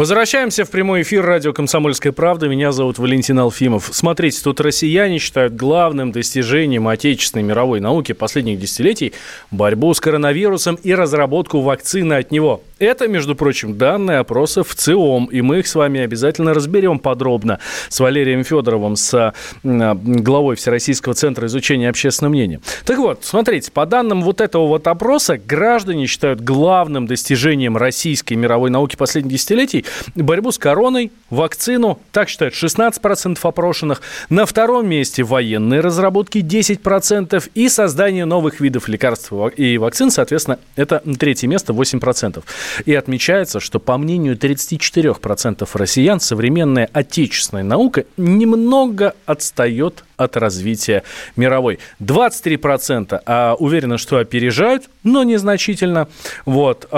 Возвращаемся 0.00 0.64
в 0.64 0.70
прямой 0.70 1.02
эфир 1.02 1.22
радио 1.26 1.52
«Комсомольская 1.52 2.10
правда». 2.10 2.48
Меня 2.48 2.72
зовут 2.72 2.98
Валентин 2.98 3.38
Алфимов. 3.38 3.90
Смотрите, 3.92 4.40
тут 4.42 4.58
россияне 4.58 5.18
считают 5.18 5.54
главным 5.54 6.10
достижением 6.10 6.88
отечественной 6.88 7.42
мировой 7.42 7.80
науки 7.80 8.12
последних 8.12 8.58
десятилетий 8.58 9.12
борьбу 9.50 9.92
с 9.92 10.00
коронавирусом 10.00 10.76
и 10.76 10.94
разработку 10.94 11.60
вакцины 11.60 12.14
от 12.14 12.30
него. 12.30 12.62
Это, 12.78 13.08
между 13.08 13.34
прочим, 13.34 13.76
данные 13.76 14.20
опроса 14.20 14.64
в 14.64 14.74
ЦИОМ, 14.74 15.26
и 15.26 15.42
мы 15.42 15.58
их 15.58 15.66
с 15.66 15.74
вами 15.74 16.00
обязательно 16.00 16.54
разберем 16.54 16.98
подробно 16.98 17.58
с 17.90 18.00
Валерием 18.00 18.42
Федоровым, 18.42 18.96
с 18.96 19.34
главой 19.62 20.56
Всероссийского 20.56 21.12
центра 21.12 21.46
изучения 21.46 21.90
общественного 21.90 22.32
мнения. 22.32 22.62
Так 22.86 22.96
вот, 22.96 23.18
смотрите, 23.20 23.70
по 23.70 23.84
данным 23.84 24.22
вот 24.22 24.40
этого 24.40 24.66
вот 24.66 24.86
опроса, 24.86 25.36
граждане 25.36 26.06
считают 26.06 26.40
главным 26.40 27.06
достижением 27.06 27.76
российской 27.76 28.32
мировой 28.32 28.70
науки 28.70 28.96
последних 28.96 29.32
десятилетий 29.32 29.84
борьбу 30.14 30.52
с 30.52 30.58
короной, 30.58 31.12
вакцину, 31.30 31.98
так 32.12 32.28
считают 32.28 32.54
16% 32.54 33.38
опрошенных. 33.42 34.02
На 34.28 34.46
втором 34.46 34.88
месте 34.88 35.22
военные 35.22 35.80
разработки 35.80 36.38
10% 36.38 37.50
и 37.54 37.68
создание 37.68 38.24
новых 38.24 38.60
видов 38.60 38.88
лекарств 38.88 39.32
и 39.56 39.78
вакцин, 39.78 40.10
соответственно, 40.10 40.58
это 40.76 41.02
третье 41.18 41.46
место 41.48 41.72
8%. 41.72 42.42
И 42.84 42.94
отмечается, 42.94 43.60
что 43.60 43.78
по 43.78 43.96
мнению 43.98 44.36
34% 44.36 45.68
россиян 45.74 46.20
современная 46.20 46.88
отечественная 46.92 47.64
наука 47.64 48.04
немного 48.16 49.14
отстает 49.26 50.04
от 50.16 50.36
развития 50.36 51.02
мировой. 51.36 51.78
23% 52.00 53.20
а, 53.24 53.54
уверены, 53.54 53.98
что 53.98 54.18
опережают, 54.18 54.90
но 55.02 55.22
незначительно. 55.22 56.08
Вот. 56.44 56.88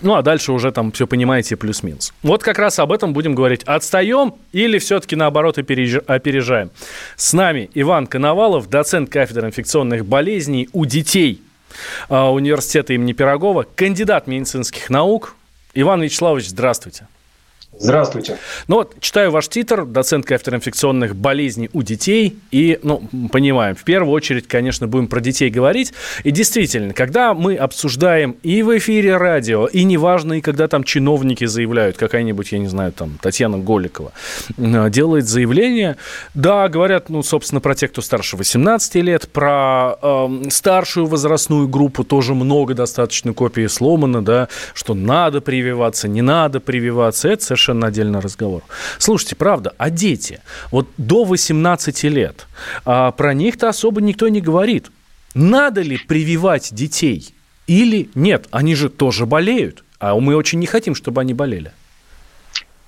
Ну, 0.00 0.14
а 0.14 0.22
дальше 0.22 0.52
уже 0.52 0.72
там 0.72 0.92
все 0.92 1.06
понимаете 1.06 1.56
плюс-минус. 1.56 2.12
Вот 2.22 2.42
как 2.42 2.58
раз 2.58 2.78
об 2.78 2.92
этом 2.92 3.12
будем 3.12 3.34
говорить. 3.34 3.62
Отстаем 3.64 4.34
или 4.52 4.78
все-таки 4.78 5.16
наоборот 5.16 5.58
опережаем? 5.58 6.70
С 7.16 7.32
нами 7.32 7.70
Иван 7.74 8.06
Коновалов, 8.06 8.68
доцент 8.68 9.10
кафедры 9.10 9.48
инфекционных 9.48 10.04
болезней 10.04 10.68
у 10.72 10.84
детей 10.84 11.40
а, 12.08 12.30
университета 12.32 12.92
имени 12.94 13.12
Пирогова, 13.12 13.66
кандидат 13.74 14.26
медицинских 14.26 14.90
наук. 14.90 15.36
Иван 15.74 16.02
Вячеславович, 16.02 16.48
здравствуйте. 16.48 17.06
Здравствуйте. 17.78 18.38
Ну 18.68 18.76
вот, 18.76 18.94
читаю 19.00 19.30
ваш 19.30 19.48
титр, 19.48 19.84
доцент 19.84 20.24
кафедры 20.24 20.58
инфекционных 20.58 21.16
болезней 21.16 21.70
у 21.72 21.82
детей, 21.82 22.38
и, 22.50 22.78
ну, 22.82 23.02
понимаем, 23.32 23.74
в 23.74 23.82
первую 23.82 24.12
очередь, 24.12 24.46
конечно, 24.46 24.86
будем 24.86 25.08
про 25.08 25.20
детей 25.20 25.50
говорить. 25.50 25.92
И 26.22 26.30
действительно, 26.30 26.94
когда 26.94 27.34
мы 27.34 27.56
обсуждаем 27.56 28.36
и 28.42 28.62
в 28.62 28.76
эфире 28.78 29.16
радио, 29.16 29.66
и 29.66 29.82
неважно, 29.84 30.34
и 30.34 30.40
когда 30.40 30.68
там 30.68 30.84
чиновники 30.84 31.46
заявляют, 31.46 31.96
какая-нибудь, 31.96 32.52
я 32.52 32.58
не 32.58 32.68
знаю, 32.68 32.92
там, 32.92 33.18
Татьяна 33.20 33.58
Голикова 33.58 34.12
э, 34.56 34.90
делает 34.90 35.26
заявление, 35.26 35.96
да, 36.34 36.68
говорят, 36.68 37.08
ну, 37.08 37.22
собственно, 37.22 37.60
про 37.60 37.74
тех, 37.74 37.90
кто 37.90 38.02
старше 38.02 38.36
18 38.36 38.94
лет, 38.96 39.28
про 39.28 39.96
э, 40.00 40.28
старшую 40.50 41.06
возрастную 41.06 41.66
группу 41.68 42.04
тоже 42.04 42.34
много 42.34 42.74
достаточно 42.74 43.32
копий 43.32 43.66
сломано, 43.66 44.24
да, 44.24 44.48
что 44.74 44.94
надо 44.94 45.40
прививаться, 45.40 46.06
не 46.06 46.22
надо 46.22 46.60
прививаться, 46.60 47.28
это 47.28 47.42
совершенно 47.42 47.63
совершенно 47.64 47.86
отдельный 47.86 48.20
разговор. 48.20 48.62
Слушайте, 48.98 49.36
правда, 49.36 49.72
а 49.78 49.90
дети? 49.90 50.40
Вот 50.70 50.86
до 50.98 51.24
18 51.24 52.04
лет 52.04 52.46
а, 52.84 53.10
про 53.12 53.32
них-то 53.34 53.68
особо 53.68 54.00
никто 54.00 54.28
не 54.28 54.40
говорит. 54.40 54.90
Надо 55.34 55.80
ли 55.80 55.96
прививать 55.96 56.74
детей 56.74 57.34
или 57.66 58.08
нет? 58.14 58.46
Они 58.50 58.74
же 58.74 58.88
тоже 58.88 59.26
болеют, 59.26 59.82
а 59.98 60.14
мы 60.14 60.36
очень 60.36 60.58
не 60.58 60.66
хотим, 60.66 60.94
чтобы 60.94 61.22
они 61.22 61.34
болели. 61.34 61.72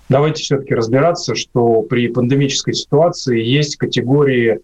Давайте 0.08 0.42
все-таки 0.42 0.74
разбираться, 0.74 1.34
что 1.34 1.82
при 1.82 2.08
пандемической 2.08 2.74
ситуации 2.74 3.42
есть 3.42 3.76
категории 3.76 4.60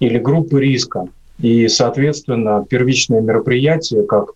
или 0.00 0.18
группы 0.18 0.60
риска. 0.60 1.08
И, 1.40 1.68
соответственно, 1.68 2.64
первичные 2.68 3.20
мероприятия, 3.20 4.02
как 4.04 4.30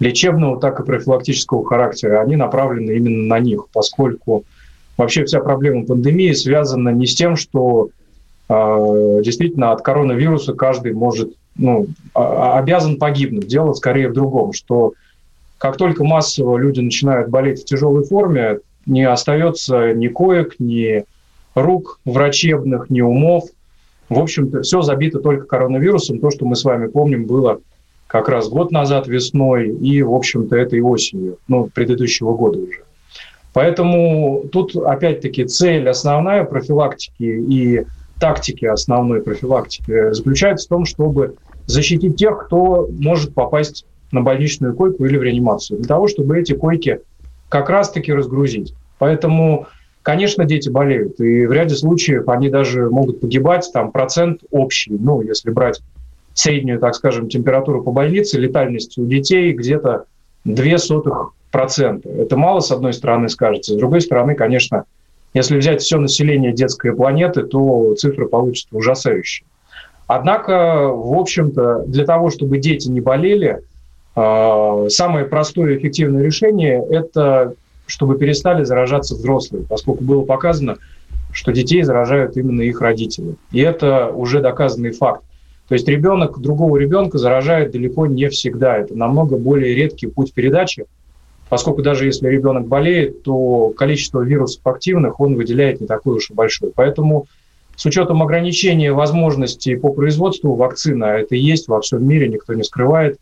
лечебного, 0.00 0.60
так 0.60 0.80
и 0.80 0.84
профилактического 0.84 1.64
характера, 1.64 2.20
они 2.20 2.36
направлены 2.36 2.92
именно 2.92 3.24
на 3.24 3.40
них, 3.40 3.66
поскольку 3.72 4.44
вообще 4.96 5.24
вся 5.24 5.40
проблема 5.40 5.84
пандемии 5.84 6.32
связана 6.32 6.90
не 6.90 7.06
с 7.06 7.14
тем, 7.14 7.36
что 7.36 7.88
э, 8.48 9.20
действительно 9.22 9.72
от 9.72 9.82
коронавируса 9.82 10.54
каждый 10.54 10.92
может, 10.92 11.32
ну, 11.56 11.86
а, 12.14 12.58
обязан 12.58 12.98
погибнуть. 12.98 13.48
Дело 13.48 13.72
скорее 13.72 14.08
в 14.08 14.12
другом, 14.12 14.52
что 14.52 14.92
как 15.58 15.76
только 15.76 16.04
массово 16.04 16.56
люди 16.56 16.80
начинают 16.80 17.28
болеть 17.28 17.62
в 17.62 17.64
тяжелой 17.64 18.04
форме, 18.04 18.60
не 18.86 19.02
остается 19.04 19.92
ни 19.92 20.08
коек, 20.08 20.54
ни 20.60 21.04
рук 21.54 22.00
врачебных, 22.04 22.90
ни 22.90 23.00
умов. 23.00 23.44
В 24.08 24.18
общем-то, 24.20 24.62
все 24.62 24.82
забито 24.82 25.18
только 25.18 25.46
коронавирусом. 25.46 26.20
То, 26.20 26.30
что 26.30 26.46
мы 26.46 26.56
с 26.56 26.64
вами 26.64 26.86
помним, 26.86 27.26
было 27.26 27.60
как 28.08 28.28
раз 28.28 28.48
год 28.48 28.72
назад 28.72 29.06
весной 29.06 29.68
и, 29.68 30.02
в 30.02 30.12
общем-то, 30.12 30.56
этой 30.56 30.80
осенью, 30.80 31.38
ну, 31.46 31.66
предыдущего 31.72 32.34
года 32.34 32.58
уже. 32.58 32.82
Поэтому 33.52 34.44
тут, 34.50 34.74
опять-таки, 34.74 35.44
цель 35.44 35.88
основная 35.88 36.44
профилактики 36.44 37.22
и 37.22 37.84
тактики 38.18 38.64
основной 38.64 39.22
профилактики 39.22 40.12
заключается 40.12 40.66
в 40.66 40.68
том, 40.70 40.84
чтобы 40.86 41.34
защитить 41.66 42.16
тех, 42.16 42.46
кто 42.46 42.88
может 42.90 43.34
попасть 43.34 43.84
на 44.10 44.22
больничную 44.22 44.74
койку 44.74 45.04
или 45.04 45.18
в 45.18 45.22
реанимацию, 45.22 45.78
для 45.78 45.86
того, 45.86 46.08
чтобы 46.08 46.38
эти 46.38 46.54
койки 46.54 47.00
как 47.50 47.68
раз-таки 47.68 48.12
разгрузить. 48.12 48.74
Поэтому, 48.98 49.66
конечно, 50.02 50.46
дети 50.46 50.70
болеют, 50.70 51.20
и 51.20 51.46
в 51.46 51.52
ряде 51.52 51.74
случаев 51.74 52.28
они 52.28 52.48
даже 52.48 52.88
могут 52.88 53.20
погибать, 53.20 53.68
там 53.72 53.92
процент 53.92 54.40
общий, 54.50 54.92
ну, 54.92 55.20
если 55.20 55.50
брать 55.50 55.80
среднюю, 56.38 56.78
так 56.78 56.94
скажем, 56.94 57.28
температуру 57.28 57.82
по 57.82 57.90
больнице, 57.90 58.38
летальность 58.38 58.96
у 58.96 59.06
детей 59.06 59.52
где-то 59.52 60.04
0,02%. 60.46 62.22
Это 62.22 62.36
мало, 62.36 62.60
с 62.60 62.70
одной 62.70 62.92
стороны, 62.92 63.28
скажется. 63.28 63.74
С 63.74 63.76
другой 63.76 64.00
стороны, 64.00 64.34
конечно, 64.34 64.84
если 65.34 65.58
взять 65.58 65.82
все 65.82 65.98
население 65.98 66.52
детской 66.52 66.94
планеты, 66.94 67.42
то 67.42 67.94
цифры 67.96 68.28
получатся 68.28 68.68
ужасающие. 68.76 69.46
Однако, 70.06 70.88
в 70.88 71.18
общем-то, 71.18 71.84
для 71.86 72.04
того, 72.04 72.30
чтобы 72.30 72.58
дети 72.58 72.88
не 72.88 73.00
болели, 73.00 73.58
а, 74.14 74.88
самое 74.88 75.26
простое 75.26 75.74
и 75.74 75.78
эффективное 75.78 76.22
решение– 76.22 76.84
это 76.90 77.54
чтобы 77.86 78.18
перестали 78.18 78.64
заражаться 78.64 79.14
взрослые, 79.14 79.64
поскольку 79.64 80.04
было 80.04 80.22
показано, 80.22 80.76
что 81.32 81.52
детей 81.52 81.82
заражают 81.82 82.36
именно 82.36 82.60
их 82.60 82.82
родители. 82.82 83.36
И 83.50 83.60
это 83.60 84.08
уже 84.08 84.40
доказанный 84.40 84.92
факт. 84.92 85.22
То 85.68 85.74
есть 85.74 85.86
ребенок 85.86 86.40
другого 86.40 86.78
ребенка 86.78 87.18
заражает 87.18 87.72
далеко 87.72 88.06
не 88.06 88.28
всегда. 88.28 88.78
Это 88.78 88.96
намного 88.96 89.36
более 89.36 89.74
редкий 89.74 90.06
путь 90.06 90.32
передачи, 90.32 90.86
поскольку 91.50 91.82
даже 91.82 92.06
если 92.06 92.28
ребенок 92.28 92.66
болеет, 92.66 93.22
то 93.22 93.70
количество 93.76 94.22
вирусов 94.22 94.66
активных 94.66 95.20
он 95.20 95.34
выделяет 95.34 95.80
не 95.80 95.86
такое 95.86 96.16
уж 96.16 96.30
и 96.30 96.34
большое. 96.34 96.72
Поэтому 96.74 97.26
с 97.76 97.84
учетом 97.84 98.22
ограничения 98.22 98.92
возможностей 98.92 99.76
по 99.76 99.92
производству 99.92 100.54
вакцины, 100.54 101.04
а 101.04 101.18
это 101.18 101.36
есть 101.36 101.68
во 101.68 101.80
всем 101.80 102.06
мире, 102.06 102.28
никто 102.28 102.54
не 102.54 102.64
скрывает, 102.64 103.18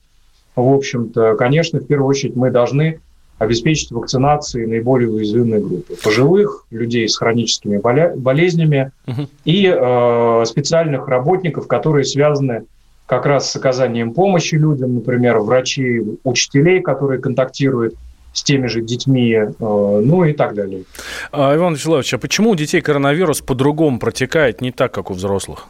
в 0.55 0.73
общем-то, 0.73 1.35
конечно, 1.37 1.81
в 1.81 1.87
первую 1.87 2.09
очередь 2.09 2.35
мы 2.35 2.51
должны 2.51 3.01
обеспечить 3.39 3.91
вакцинацией 3.91 4.67
наиболее 4.67 5.11
уязвимые 5.11 5.63
группы. 5.63 5.95
Пожилых, 6.03 6.65
людей 6.71 7.09
с 7.09 7.17
хроническими 7.17 7.79
болезнями 7.79 8.93
угу. 9.07 9.29
и 9.45 9.67
э, 9.67 10.45
специальных 10.47 11.09
работников, 11.09 11.67
которые 11.67 12.05
связаны 12.05 12.65
как 13.07 13.27
раз 13.27 13.51
с 13.51 13.57
оказанием 13.57 14.15
помощи 14.15 14.55
людям, 14.55 14.97
например, 14.97 15.39
врачей, 15.39 16.03
учителей, 16.25 16.81
которые 16.81 17.21
контактируют 17.21 17.95
с 18.33 18.43
теми 18.43 18.67
же 18.67 18.81
детьми, 18.83 19.33
э, 19.33 19.51
ну 19.59 20.25
и 20.25 20.33
так 20.33 20.55
далее. 20.55 20.85
А, 21.31 21.55
Иван 21.55 21.75
Вячеславович, 21.75 22.15
а 22.15 22.19
почему 22.19 22.51
у 22.51 22.55
детей 22.55 22.81
коронавирус 22.81 23.41
по-другому 23.41 23.99
протекает, 23.99 24.61
не 24.61 24.73
так, 24.73 24.93
как 24.93 25.11
у 25.11 25.15
взрослых? 25.15 25.69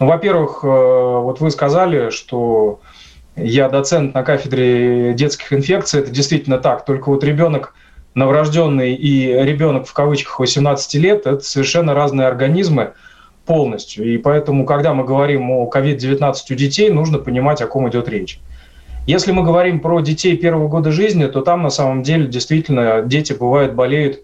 Ну, 0.00 0.06
во-первых, 0.06 0.60
э, 0.62 0.66
вот 0.66 1.40
вы 1.40 1.50
сказали, 1.50 2.10
что 2.10 2.80
я 3.36 3.68
доцент 3.68 4.14
на 4.14 4.22
кафедре 4.22 5.12
детских 5.14 5.52
инфекций, 5.52 6.00
это 6.00 6.10
действительно 6.10 6.58
так. 6.58 6.84
Только 6.84 7.08
вот 7.08 7.24
ребенок 7.24 7.74
новорожденный 8.14 8.94
и 8.94 9.26
ребенок 9.26 9.86
в 9.86 9.92
кавычках 9.92 10.38
18 10.38 10.94
лет– 10.94 11.20
это 11.26 11.40
совершенно 11.40 11.94
разные 11.94 12.28
организмы 12.28 12.92
полностью. 13.44 14.12
И 14.12 14.18
поэтому, 14.18 14.64
когда 14.64 14.94
мы 14.94 15.04
говорим 15.04 15.50
о 15.50 15.68
COVID-19 15.68 16.34
у 16.50 16.54
детей, 16.54 16.90
нужно 16.90 17.18
понимать, 17.18 17.60
о 17.60 17.66
ком 17.66 17.88
идет 17.88 18.08
речь. 18.08 18.38
Если 19.06 19.32
мы 19.32 19.42
говорим 19.42 19.80
про 19.80 20.00
детей 20.00 20.36
первого 20.36 20.68
года 20.68 20.92
жизни, 20.92 21.26
то 21.26 21.42
там 21.42 21.62
на 21.62 21.70
самом 21.70 22.02
деле 22.02 22.26
действительно 22.26 23.02
дети 23.02 23.32
бывают 23.32 23.74
болеют 23.74 24.20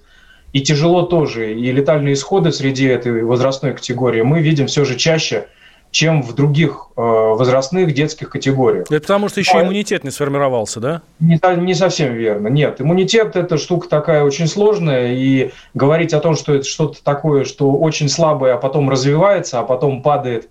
и 0.53 0.61
тяжело 0.63 1.03
тоже. 1.03 1.53
И 1.53 1.73
летальные 1.73 2.15
исходы 2.15 2.53
среди 2.53 2.87
этой 2.87 3.25
возрастной 3.25 3.75
категории 3.75 4.23
мы 4.23 4.41
видим 4.41 4.69
все 4.69 4.85
же 4.85 4.97
чаще– 4.97 5.49
чем 5.91 6.23
в 6.23 6.35
других 6.35 6.89
э, 6.97 7.01
возрастных 7.01 7.93
детских 7.95 8.31
категориях. 8.31 8.87
Это 8.91 9.01
потому 9.01 9.29
что 9.29 9.41
еще 9.41 9.59
а, 9.59 9.63
иммунитет 9.63 10.05
не 10.05 10.11
сформировался, 10.11 10.81
да? 10.81 11.03
Не, 11.19 11.41
не 11.57 11.75
совсем 11.75 12.15
верно. 12.15 12.49
Нет, 12.49 12.81
иммунитет– 12.81 13.35
это 13.37 13.59
штука 13.59 13.89
такая 13.89 14.23
очень 14.23 14.47
сложная, 14.47 15.13
и 15.13 15.51
говорить 15.75 16.15
о 16.15 16.21
том, 16.21 16.37
что 16.37 16.55
это 16.55 16.65
что-то 16.65 17.03
такое, 17.03 17.45
что 17.45 17.73
очень 17.73 18.09
слабое, 18.09 18.55
а 18.55 18.59
потом 18.59 18.89
развивается, 18.89 19.59
а 19.59 19.63
потом 19.65 20.03
падает 20.03 20.49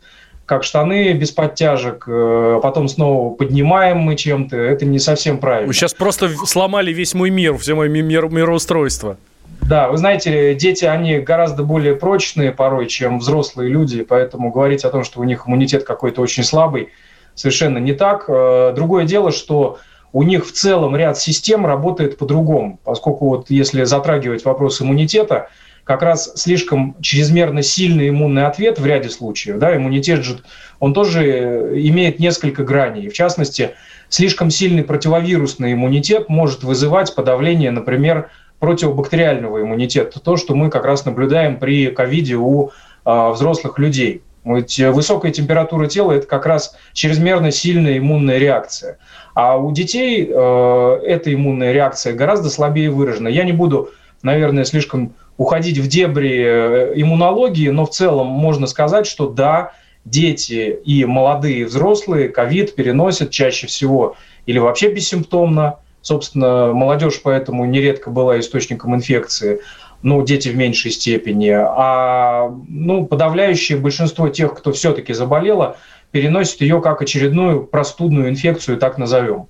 как 0.50 0.64
штаны 0.64 1.14
без 1.14 1.30
подтяжек, 1.30 2.06
э, 2.08 2.60
потом 2.64 2.88
снова 2.88 3.36
поднимаем 3.36 4.00
мы 4.00 4.16
чем-то, 4.16 4.58
это 4.58 4.84
не 4.84 4.98
совсем 4.98 5.38
правильно. 5.38 5.72
Сейчас 5.72 5.94
просто 5.94 6.30
сломали 6.48 6.92
весь 6.92 7.14
мой 7.14 7.30
мир, 7.30 7.56
все 7.60 7.76
мое 7.76 7.88
мир, 7.88 8.30
мироустройство. 8.30 9.18
Да, 9.62 9.90
вы 9.90 9.98
знаете, 9.98 10.56
дети, 10.56 10.86
они 10.86 11.20
гораздо 11.20 11.62
более 11.62 11.94
прочные 11.94 12.52
порой, 12.52 12.88
чем 12.88 13.20
взрослые 13.20 13.70
люди, 13.70 14.02
поэтому 14.02 14.52
говорить 14.52 14.84
о 14.86 14.90
том, 14.90 15.04
что 15.04 15.20
у 15.20 15.24
них 15.24 15.44
иммунитет 15.46 15.84
какой-то 15.84 16.20
очень 16.24 16.44
слабый, 16.44 16.90
совершенно 17.36 17.78
не 17.78 17.94
так. 17.94 18.26
Э, 18.28 18.74
другое 18.76 19.06
дело, 19.06 19.32
что 19.32 19.78
у 20.14 20.24
них 20.24 20.48
в 20.48 20.52
целом 20.52 20.96
ряд 20.96 21.20
систем 21.20 21.68
работает 21.68 22.18
по-другому, 22.18 22.80
поскольку 22.84 23.30
вот 23.30 23.52
если 23.52 23.84
затрагивать 23.84 24.46
вопрос 24.46 24.82
иммунитета, 24.82 25.50
как 25.90 26.04
раз 26.04 26.34
слишком 26.36 26.96
чрезмерно 27.02 27.64
сильный 27.64 28.10
иммунный 28.10 28.46
ответ 28.46 28.78
в 28.78 28.86
ряде 28.86 29.10
случаев. 29.10 29.58
Да, 29.58 29.76
иммунитет 29.76 30.24
же, 30.24 30.38
он 30.80 30.94
тоже 30.94 31.80
имеет 31.90 32.20
несколько 32.20 32.64
граней. 32.64 33.10
В 33.10 33.14
частности, 33.14 33.72
слишком 34.08 34.52
сильный 34.52 34.84
противовирусный 34.84 35.74
иммунитет 35.74 36.30
может 36.30 36.64
вызывать 36.64 37.16
подавление, 37.16 37.72
например, 37.72 38.30
противобактериального 38.60 39.64
иммунитета. 39.64 40.20
То, 40.20 40.38
что 40.38 40.54
мы 40.54 40.70
как 40.70 40.86
раз 40.86 41.06
наблюдаем 41.06 41.58
при 41.58 41.88
ковиде 41.88 42.36
у 42.36 42.70
э, 42.70 43.30
взрослых 43.32 43.80
людей. 43.80 44.22
Ведь 44.46 44.80
высокая 44.80 45.32
температура 45.32 45.88
тела– 45.88 46.12
это 46.14 46.28
как 46.28 46.46
раз 46.46 46.78
чрезмерно 46.94 47.50
сильная 47.50 47.98
иммунная 47.98 48.38
реакция. 48.38 49.00
А 49.34 49.58
у 49.58 49.72
детей 49.72 50.30
э, 50.30 51.00
эта 51.04 51.34
иммунная 51.34 51.72
реакция 51.72 52.14
гораздо 52.14 52.52
слабее 52.52 52.92
выражена. 52.92 53.28
Я 53.28 53.44
не 53.44 53.54
буду, 53.54 53.90
наверное, 54.22 54.66
слишком 54.66 55.16
уходить 55.40 55.78
в 55.78 55.88
дебри 55.88 56.44
э, 56.44 56.94
иммунологии, 56.96 57.70
но 57.70 57.86
в 57.86 57.92
целом 57.92 58.28
можно 58.28 58.68
сказать, 58.68 59.08
что 59.08 59.30
да, 59.30 59.72
дети 60.04 60.78
и 60.84 61.06
молодые 61.06 61.66
взрослые 61.66 62.28
ковид 62.28 62.76
переносят 62.76 63.32
чаще 63.32 63.66
всего 63.66 64.18
или 64.46 64.60
вообще 64.60 64.94
бессимптомно. 64.94 65.78
Собственно, 66.02 66.74
молодежь 66.74 67.22
поэтому 67.24 67.66
нередко 67.66 68.10
была 68.10 68.38
источником 68.40 68.96
инфекции, 68.96 69.62
ну, 70.02 70.22
дети 70.26 70.50
в 70.50 70.58
меньшей 70.58 70.92
степени. 70.92 71.52
А 71.52 72.54
ну, 72.68 73.06
подавляющее 73.06 73.78
большинство 73.78 74.28
тех, 74.28 74.54
кто 74.54 74.74
все-таки 74.74 75.14
заболело, 75.14 75.78
переносит 76.12 76.60
ее 76.60 76.82
как 76.82 77.02
очередную 77.02 77.64
простудную 77.66 78.30
инфекцию, 78.30 78.78
так 78.78 78.98
назовем. 78.98 79.48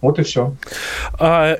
Вот 0.00 0.18
и 0.18 0.22
все. 0.22 0.54
А, 1.18 1.58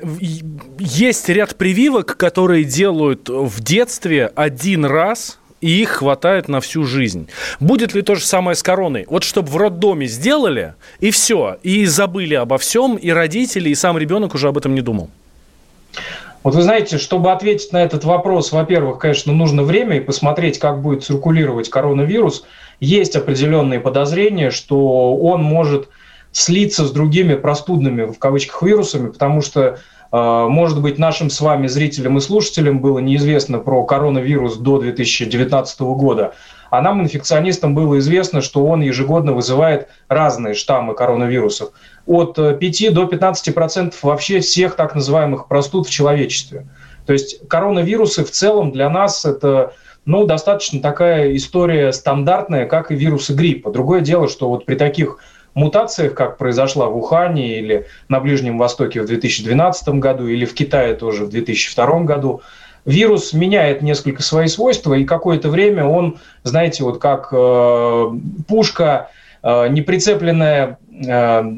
есть 0.79 1.27
ряд 1.29 1.55
прививок, 1.55 2.17
которые 2.17 2.63
делают 2.63 3.29
в 3.29 3.61
детстве 3.61 4.31
один 4.35 4.85
раз, 4.85 5.39
и 5.59 5.81
их 5.81 5.89
хватает 5.89 6.47
на 6.47 6.61
всю 6.61 6.83
жизнь. 6.83 7.27
Будет 7.59 7.93
ли 7.93 8.01
то 8.01 8.15
же 8.15 8.23
самое 8.23 8.55
с 8.55 8.61
короной? 8.61 9.05
Вот 9.09 9.23
чтобы 9.23 9.49
в 9.49 9.57
роддоме 9.57 10.05
сделали, 10.07 10.75
и 10.99 11.11
все, 11.11 11.57
и 11.63 11.85
забыли 11.85 12.35
обо 12.35 12.57
всем, 12.57 12.95
и 12.95 13.09
родители, 13.09 13.69
и 13.69 13.75
сам 13.75 13.97
ребенок 13.97 14.35
уже 14.35 14.49
об 14.49 14.57
этом 14.57 14.75
не 14.75 14.81
думал. 14.81 15.09
Вот 16.43 16.55
вы 16.55 16.61
знаете, 16.61 16.97
чтобы 16.97 17.31
ответить 17.31 17.73
на 17.73 17.83
этот 17.83 18.05
вопрос, 18.05 18.51
во-первых, 18.51 18.99
конечно, 18.99 19.33
нужно 19.33 19.63
время 19.63 19.97
и 19.97 19.99
посмотреть, 19.99 20.59
как 20.59 20.81
будет 20.81 21.03
циркулировать 21.03 21.69
коронавирус. 21.69 22.45
Есть 22.79 23.15
определенные 23.15 23.79
подозрения, 23.79 24.51
что 24.51 25.17
он 25.17 25.41
может 25.41 25.89
слиться 26.31 26.85
с 26.85 26.91
другими 26.91 27.35
простудными, 27.35 28.03
в 28.03 28.19
кавычках, 28.19 28.61
вирусами, 28.63 29.09
потому 29.09 29.41
что, 29.41 29.79
э, 30.11 30.47
может 30.49 30.81
быть, 30.81 30.97
нашим 30.99 31.29
с 31.29 31.41
вами 31.41 31.67
зрителям 31.67 32.17
и 32.17 32.21
слушателям 32.21 32.79
было 32.79 32.99
неизвестно 32.99 33.59
про 33.59 33.83
коронавирус 33.85 34.57
до 34.57 34.79
2019 34.79 35.95
года, 35.95 36.33
а 36.69 36.81
нам, 36.81 37.01
инфекционистам, 37.01 37.73
было 37.73 37.97
известно, 37.99 38.41
что 38.41 38.65
он 38.65 38.81
ежегодно 38.81 39.33
вызывает 39.33 39.87
разные 40.09 40.53
штаммы 40.53 40.95
коронавирусов. 40.95 41.71
От 42.05 42.35
5 42.35 42.81
э, 42.81 42.91
до 42.91 43.05
15 43.05 43.53
процентов 43.53 44.03
вообще 44.03 44.39
всех 44.39 44.75
так 44.75 44.95
называемых 44.95 45.47
простуд 45.47 45.87
в 45.87 45.91
человечестве. 45.91 46.67
То 47.05 47.13
есть 47.13 47.47
коронавирусы 47.47 48.25
в 48.25 48.31
целом 48.31 48.71
для 48.71 48.89
нас 48.89 49.23
это 49.23 49.73
ну, 50.05 50.25
достаточно 50.25 50.81
такая 50.81 51.35
история 51.35 51.91
стандартная, 51.91 52.65
как 52.65 52.91
и 52.91 52.95
вирусы 52.95 53.33
гриппа. 53.33 53.71
Другое 53.71 54.01
дело, 54.01 54.29
что 54.29 54.49
вот 54.49 54.65
при 54.65 54.75
таких 54.75 55.19
мутациях, 55.57 56.13
как 56.13 56.37
произошла 56.37 56.87
в 56.87 56.97
Ухане 56.97 57.57
или 57.59 57.87
на 58.09 58.19
Ближнем 58.19 58.57
Востоке 58.57 59.01
в 59.01 59.05
2012 59.05 59.89
году, 59.95 60.27
или 60.27 60.45
в 60.45 60.53
Китае 60.53 60.95
тоже 60.95 61.25
в 61.25 61.29
2002 61.29 61.99
году, 62.01 62.41
вирус 62.85 63.33
меняет 63.33 63.81
несколько 63.81 64.23
свои 64.23 64.47
свойства, 64.47 64.93
и 64.93 65.03
какое-то 65.03 65.49
время 65.49 65.85
он, 65.85 66.17
знаете, 66.43 66.83
вот 66.83 66.99
как 66.99 67.29
э, 67.31 68.05
пушка, 68.47 69.09
э, 69.43 69.67
не 69.69 69.81
э, 69.81 71.53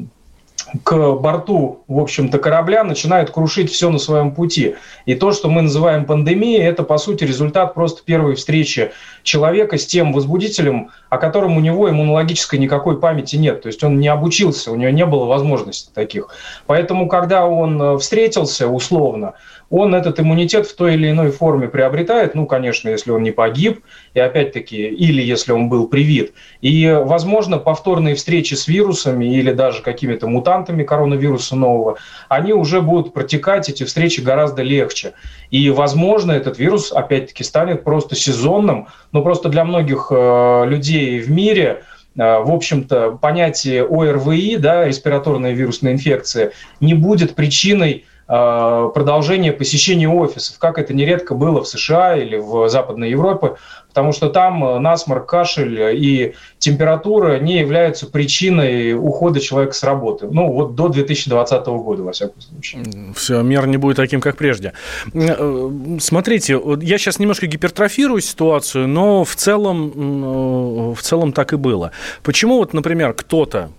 к 0.84 1.12
борту, 1.14 1.84
в 1.88 1.98
общем-то, 1.98 2.38
корабля 2.38 2.84
начинает 2.84 3.30
крушить 3.30 3.70
все 3.70 3.90
на 3.90 3.98
своем 3.98 4.34
пути. 4.34 4.76
И 5.06 5.14
то, 5.14 5.32
что 5.32 5.48
мы 5.48 5.62
называем 5.62 6.04
пандемией, 6.04 6.62
это, 6.62 6.82
по 6.82 6.98
сути, 6.98 7.24
результат 7.24 7.74
просто 7.74 8.02
первой 8.04 8.34
встречи 8.34 8.92
человека 9.22 9.78
с 9.78 9.86
тем 9.86 10.12
возбудителем, 10.12 10.90
о 11.08 11.18
котором 11.18 11.56
у 11.56 11.60
него 11.60 11.90
иммунологической 11.90 12.58
никакой 12.58 13.00
памяти 13.00 13.36
нет. 13.36 13.62
То 13.62 13.68
есть 13.68 13.82
он 13.82 13.98
не 13.98 14.08
обучился, 14.08 14.72
у 14.72 14.76
него 14.76 14.90
не 14.90 15.06
было 15.06 15.24
возможностей 15.24 15.90
таких. 15.94 16.28
Поэтому, 16.66 17.08
когда 17.08 17.46
он 17.46 17.80
э, 17.80 17.98
встретился 17.98 18.68
условно, 18.68 19.34
он 19.70 19.94
этот 19.94 20.18
иммунитет 20.18 20.66
в 20.66 20.74
той 20.74 20.94
или 20.94 21.10
иной 21.10 21.30
форме 21.30 21.68
приобретает, 21.68 22.34
ну, 22.34 22.44
конечно, 22.46 22.88
если 22.88 23.12
он 23.12 23.22
не 23.22 23.30
погиб, 23.30 23.84
и 24.14 24.20
опять-таки, 24.20 24.76
или 24.76 25.22
если 25.22 25.52
он 25.52 25.68
был 25.68 25.86
привит. 25.86 26.34
И, 26.60 26.90
возможно, 26.90 27.58
повторные 27.58 28.16
встречи 28.16 28.54
с 28.54 28.66
вирусами 28.66 29.26
или 29.26 29.52
даже 29.52 29.82
какими-то 29.82 30.26
мутантами 30.26 30.82
коронавируса 30.82 31.54
нового, 31.54 31.98
они 32.28 32.52
уже 32.52 32.80
будут 32.80 33.14
протекать, 33.14 33.68
эти 33.68 33.84
встречи 33.84 34.20
гораздо 34.20 34.62
легче. 34.62 35.12
И, 35.50 35.70
возможно, 35.70 36.32
этот 36.32 36.58
вирус, 36.58 36.90
опять-таки, 36.90 37.44
станет 37.44 37.84
просто 37.84 38.16
сезонным, 38.16 38.88
но 39.12 39.22
просто 39.22 39.48
для 39.48 39.64
многих 39.64 40.08
э, 40.10 40.64
людей 40.66 41.20
в 41.20 41.30
мире 41.30 41.82
э, 42.16 42.20
в 42.20 42.50
общем-то, 42.50 43.12
понятие 43.12 43.84
ОРВИ, 43.84 44.56
да, 44.56 44.86
респираторная 44.86 45.52
вирусная 45.52 45.92
инфекция, 45.92 46.52
не 46.80 46.94
будет 46.94 47.34
причиной 47.34 48.06
продолжение 48.30 49.52
посещения 49.52 50.08
офисов, 50.08 50.58
как 50.58 50.78
это 50.78 50.94
нередко 50.94 51.34
было 51.34 51.62
в 51.62 51.66
США 51.66 52.16
или 52.16 52.36
в 52.36 52.68
Западной 52.68 53.10
Европе, 53.10 53.56
потому 53.90 54.12
что 54.12 54.30
там 54.30 54.64
э, 54.64 54.78
насморк, 54.78 55.26
кашель 55.26 55.96
и 55.96 56.34
температура 56.58 57.38
не 57.40 57.58
являются 57.58 58.06
причиной 58.06 58.94
ухода 58.94 59.40
человека 59.40 59.72
с 59.74 59.82
работы. 59.82 60.28
Ну, 60.30 60.52
вот 60.52 60.76
до 60.76 60.88
2020 60.88 61.66
года, 61.66 62.04
во 62.04 62.12
всяком 62.12 62.40
случае. 62.40 62.84
Все, 63.16 63.42
мир 63.42 63.66
не 63.66 63.76
будет 63.76 63.96
таким, 63.96 64.20
как 64.20 64.36
прежде. 64.36 64.72
Э, 65.12 65.70
смотрите, 66.00 66.60
я 66.80 66.98
сейчас 66.98 67.18
немножко 67.18 67.46
гипертрофирую 67.46 68.20
ситуацию, 68.20 68.86
но 68.88 69.24
в 69.24 69.34
целом, 69.34 70.94
в 70.94 71.02
целом 71.02 71.32
так 71.32 71.52
и 71.52 71.56
было. 71.56 71.90
Почему 72.22 72.58
вот, 72.58 72.72
например, 72.72 73.12
кто-то 73.12 73.70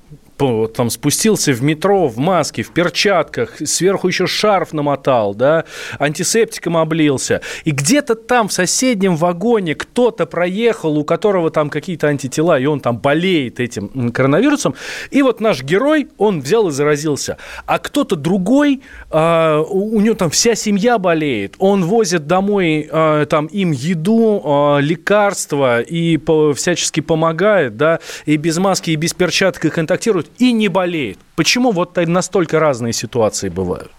там 0.67 0.89
спустился 0.89 1.53
в 1.53 1.61
метро 1.61 2.07
в 2.07 2.17
маске, 2.17 2.63
в 2.63 2.71
перчатках, 2.71 3.57
сверху 3.63 4.07
еще 4.07 4.27
шарф 4.27 4.73
намотал, 4.73 5.35
да, 5.35 5.65
антисептиком 5.99 6.77
облился. 6.77 7.41
И 7.63 7.71
где-то 7.71 8.15
там 8.15 8.47
в 8.47 8.53
соседнем 8.53 9.15
вагоне 9.15 9.75
кто-то 9.75 10.25
проехал, 10.25 10.97
у 10.97 11.03
которого 11.03 11.51
там 11.51 11.69
какие-то 11.69 12.07
антитела, 12.07 12.59
и 12.59 12.65
он 12.65 12.79
там 12.79 12.97
болеет 12.97 13.59
этим 13.59 14.11
коронавирусом. 14.11 14.75
И 15.11 15.21
вот 15.21 15.41
наш 15.41 15.63
герой, 15.63 16.07
он 16.17 16.41
взял 16.41 16.67
и 16.67 16.71
заразился. 16.71 17.37
А 17.65 17.79
кто-то 17.79 18.15
другой, 18.15 18.81
э, 19.11 19.63
у 19.69 19.99
него 19.99 20.15
там 20.15 20.29
вся 20.29 20.55
семья 20.55 20.97
болеет, 20.97 21.55
он 21.59 21.85
возит 21.85 22.27
домой 22.27 22.89
э, 22.91 23.25
там 23.29 23.45
им 23.47 23.71
еду, 23.71 24.41
э, 24.43 24.81
лекарства 24.81 25.81
и 25.81 26.19
всячески 26.55 26.99
помогает, 26.99 27.77
да, 27.77 27.99
и 28.25 28.37
без 28.37 28.57
маски, 28.57 28.91
и 28.91 28.95
без 28.95 29.13
перчаток 29.13 29.65
и 29.65 29.69
контактирует 29.69 30.30
и 30.37 30.51
не 30.51 30.67
болеет. 30.67 31.17
Почему 31.35 31.71
вот 31.71 31.97
настолько 31.97 32.59
разные 32.59 32.93
ситуации 32.93 33.49
бывают? 33.49 33.91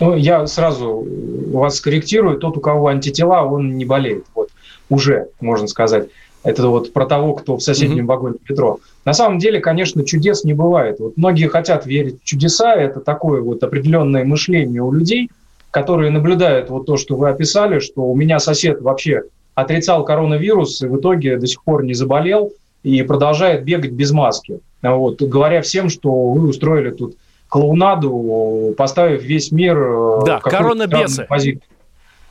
Ну, 0.00 0.16
я 0.16 0.46
сразу 0.46 1.06
вас 1.52 1.76
скорректирую. 1.76 2.38
Тот, 2.38 2.56
у 2.56 2.60
кого 2.60 2.88
антитела, 2.88 3.42
он 3.42 3.76
не 3.76 3.84
болеет. 3.84 4.24
Вот 4.34 4.48
уже, 4.88 5.28
можно 5.40 5.68
сказать. 5.68 6.08
Это 6.42 6.68
вот 6.68 6.94
про 6.94 7.04
того, 7.04 7.34
кто 7.34 7.56
в 7.56 7.62
соседнем 7.62 8.04
mm-hmm. 8.04 8.08
вагоне 8.08 8.36
метро. 8.48 8.80
На 9.04 9.12
самом 9.12 9.38
деле, 9.38 9.60
конечно, 9.60 10.04
чудес 10.04 10.42
не 10.42 10.54
бывает. 10.54 10.98
Вот 10.98 11.18
многие 11.18 11.48
хотят 11.48 11.84
верить 11.84 12.22
в 12.22 12.24
чудеса. 12.24 12.74
Это 12.74 13.00
такое 13.00 13.42
вот 13.42 13.62
определенное 13.62 14.24
мышление 14.24 14.82
у 14.82 14.90
людей, 14.90 15.30
которые 15.70 16.10
наблюдают 16.10 16.70
вот 16.70 16.86
то, 16.86 16.96
что 16.96 17.16
вы 17.16 17.28
описали, 17.28 17.78
что 17.78 18.02
у 18.02 18.16
меня 18.16 18.38
сосед 18.38 18.80
вообще 18.80 19.24
отрицал 19.54 20.04
коронавирус 20.04 20.80
и 20.80 20.86
в 20.86 20.98
итоге 20.98 21.36
до 21.36 21.46
сих 21.46 21.62
пор 21.62 21.84
не 21.84 21.92
заболел. 21.92 22.52
И 22.82 23.02
продолжает 23.02 23.64
бегать 23.64 23.92
без 23.92 24.10
маски. 24.12 24.60
Вот, 24.82 25.20
говоря 25.20 25.62
всем, 25.62 25.88
что 25.90 26.10
вы 26.30 26.48
устроили 26.48 26.90
тут 26.90 27.16
клоунаду, 27.48 28.74
поставив 28.78 29.22
весь 29.22 29.52
мир 29.52 29.76
э, 29.76 30.18
да, 30.24 30.38
в 30.38 30.42
коронабесы. 30.42 31.26
позицию. 31.28 31.62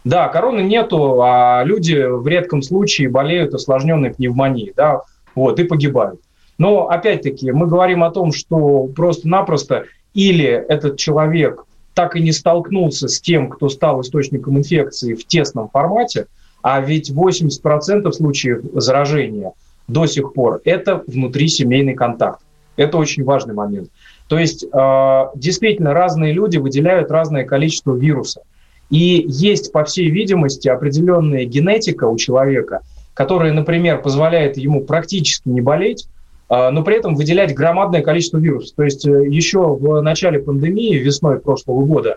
Да, 0.05 0.29
короны 0.29 0.61
нету, 0.61 1.21
а 1.21 1.61
люди 1.65 2.05
в 2.07 2.25
редком 2.25 2.61
случае 2.61 3.09
болеют 3.09 3.53
осложненной 3.53 4.11
пневмонией, 4.11 4.73
да, 4.75 5.01
вот, 5.35 5.59
и 5.59 5.63
погибают. 5.65 6.21
Но, 6.57 6.87
опять-таки, 6.87 7.51
мы 7.51 7.67
говорим 7.67 8.03
о 8.03 8.11
том, 8.11 8.31
что 8.31 8.87
просто-напросто 8.95 9.85
или 10.13 10.45
этот 10.45 10.97
человек 10.97 11.65
так 11.93 12.15
и 12.15 12.21
не 12.21 12.31
столкнулся 12.31 13.09
с 13.09 13.19
тем, 13.19 13.49
кто 13.49 13.67
стал 13.67 14.01
источником 14.01 14.57
инфекции 14.57 15.15
в 15.15 15.25
тесном 15.27 15.69
формате, 15.69 16.27
а 16.61 16.79
ведь 16.79 17.11
80% 17.11 18.11
случаев 18.11 18.61
заражения 18.73 19.51
до 19.89 20.05
сих 20.05 20.33
пор– 20.33 20.61
это 20.63 21.03
внутрисемейный 21.07 21.95
контакт. 21.95 22.41
Это 22.77 22.97
очень 22.97 23.23
важный 23.25 23.53
момент. 23.53 23.89
То 24.29 24.37
есть 24.37 24.63
э, 24.63 25.23
действительно 25.35 25.93
разные 25.93 26.31
люди 26.31 26.57
выделяют 26.57 27.11
разное 27.11 27.43
количество 27.43 27.93
вируса. 27.95 28.41
И 28.89 29.25
есть, 29.27 29.71
по 29.71 29.83
всей 29.83 30.09
видимости, 30.09 30.67
определенная 30.69 31.45
генетика 31.45 32.05
у 32.05 32.17
человека, 32.17 32.81
которая, 33.13 33.51
например, 33.51 34.01
позволяет 34.01 34.57
ему 34.57 34.81
практически 34.81 35.49
не 35.49 35.61
болеть, 35.61 36.07
э, 36.49 36.69
но 36.69 36.83
при 36.83 36.97
этом 36.97 37.15
выделять 37.15 37.53
громадное 37.53 38.01
количество 38.01 38.37
вирусов. 38.37 38.75
То 38.77 38.83
есть 38.83 39.05
э, 39.05 39.27
еще 39.27 39.75
в 39.75 40.01
начале 40.01 40.39
пандемии, 40.39 40.95
весной 40.95 41.39
прошлого 41.39 41.85
года, 41.85 42.15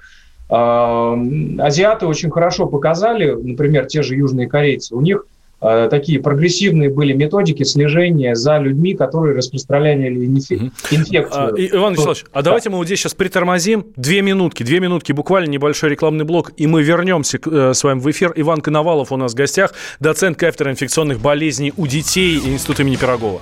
азиаты 0.49 2.05
очень 2.05 2.31
хорошо 2.31 2.67
показали, 2.67 3.33
например, 3.33 3.87
те 3.87 4.03
же 4.03 4.17
южные 4.17 4.49
корейцы, 4.49 4.95
у 4.95 5.01
них 5.01 5.25
такие 5.63 6.21
прогрессивные 6.21 6.91
были 6.91 7.13
методики 7.13 7.63
слежения 7.63 8.35
за 8.35 8.59
людьми, 8.59 8.95
которые 8.95 9.37
распространяли 9.37 10.25
инфекцию. 10.25 11.31
А, 11.31 11.51
Иван 11.57 11.93
Вячеславович, 11.93 12.25
а 12.33 12.43
давайте 12.43 12.71
мы 12.71 12.79
вот 12.79 12.87
здесь 12.87 13.01
сейчас 13.01 13.15
притормозим. 13.15 13.87
Две 13.97 14.23
минутки, 14.23 14.63
две 14.63 14.81
минутки, 14.81 15.13
буквально 15.13 15.49
небольшой 15.51 15.91
рекламный 15.91 16.25
блок, 16.25 16.53
и 16.57 16.67
мы 16.67 16.83
вернемся 16.83 17.39
э, 17.45 17.73
с 17.75 17.85
вами 17.85 18.01
в 18.01 18.11
эфир. 18.11 18.33
Иван 18.35 18.61
Коновалов 18.61 19.13
у 19.13 19.17
нас 19.17 19.33
в 19.33 19.37
гостях, 19.37 19.73
доцент 20.01 20.37
кафедры 20.37 20.73
инфекционных 20.73 21.21
болезней 21.21 21.73
у 21.77 21.87
детей 21.87 22.39
Института 22.39 22.83
имени 22.83 22.97
Пирогова. 22.97 23.41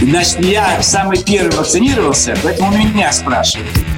Значит, 0.00 0.40
я 0.40 0.80
самый 0.80 1.22
первый 1.22 1.56
вакцинировался, 1.56 2.36
поэтому 2.42 2.76
меня 2.76 3.12
спрашивают. 3.12 3.97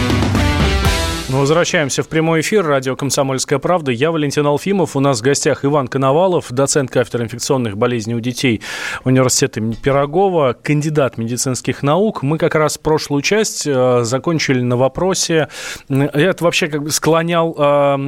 мы 1.31 1.39
возвращаемся 1.39 2.03
в 2.03 2.09
прямой 2.09 2.41
эфир. 2.41 2.65
Радио 2.65 2.95
«Комсомольская 2.95 3.57
правда». 3.57 3.91
Я 3.91 4.11
Валентин 4.11 4.45
Алфимов. 4.45 4.97
У 4.97 4.99
нас 4.99 5.19
в 5.19 5.23
гостях 5.23 5.63
Иван 5.63 5.87
Коновалов, 5.87 6.51
доцент 6.51 6.91
кафедры 6.91 7.23
инфекционных 7.23 7.77
болезней 7.77 8.15
у 8.15 8.19
детей 8.19 8.61
университета 9.05 9.61
имени 9.61 9.75
Пирогова, 9.75 10.53
кандидат 10.61 11.17
медицинских 11.17 11.83
наук. 11.83 12.21
Мы 12.21 12.37
как 12.37 12.55
раз 12.55 12.77
прошлую 12.77 13.21
часть 13.21 13.65
э, 13.65 14.01
закончили 14.03 14.61
на 14.61 14.75
вопросе. 14.75 15.47
Я 15.87 16.09
это 16.13 16.43
вообще 16.43 16.67
как 16.67 16.83
бы 16.83 16.91
склонял 16.91 17.55
э, 17.57 17.61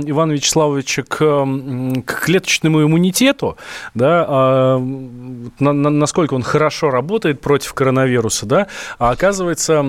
Ивана 0.06 0.34
Вячеславовича 0.34 1.04
к, 1.04 1.18
к 2.06 2.26
клеточному 2.26 2.84
иммунитету, 2.84 3.58
да, 3.94 4.26
э, 4.28 4.78
на, 5.60 5.72
насколько 5.72 6.34
он 6.34 6.44
хорошо 6.44 6.90
работает 6.90 7.40
против 7.40 7.74
коронавируса, 7.74 8.46
да, 8.46 8.68
а 9.00 9.12
оказывается, 9.12 9.86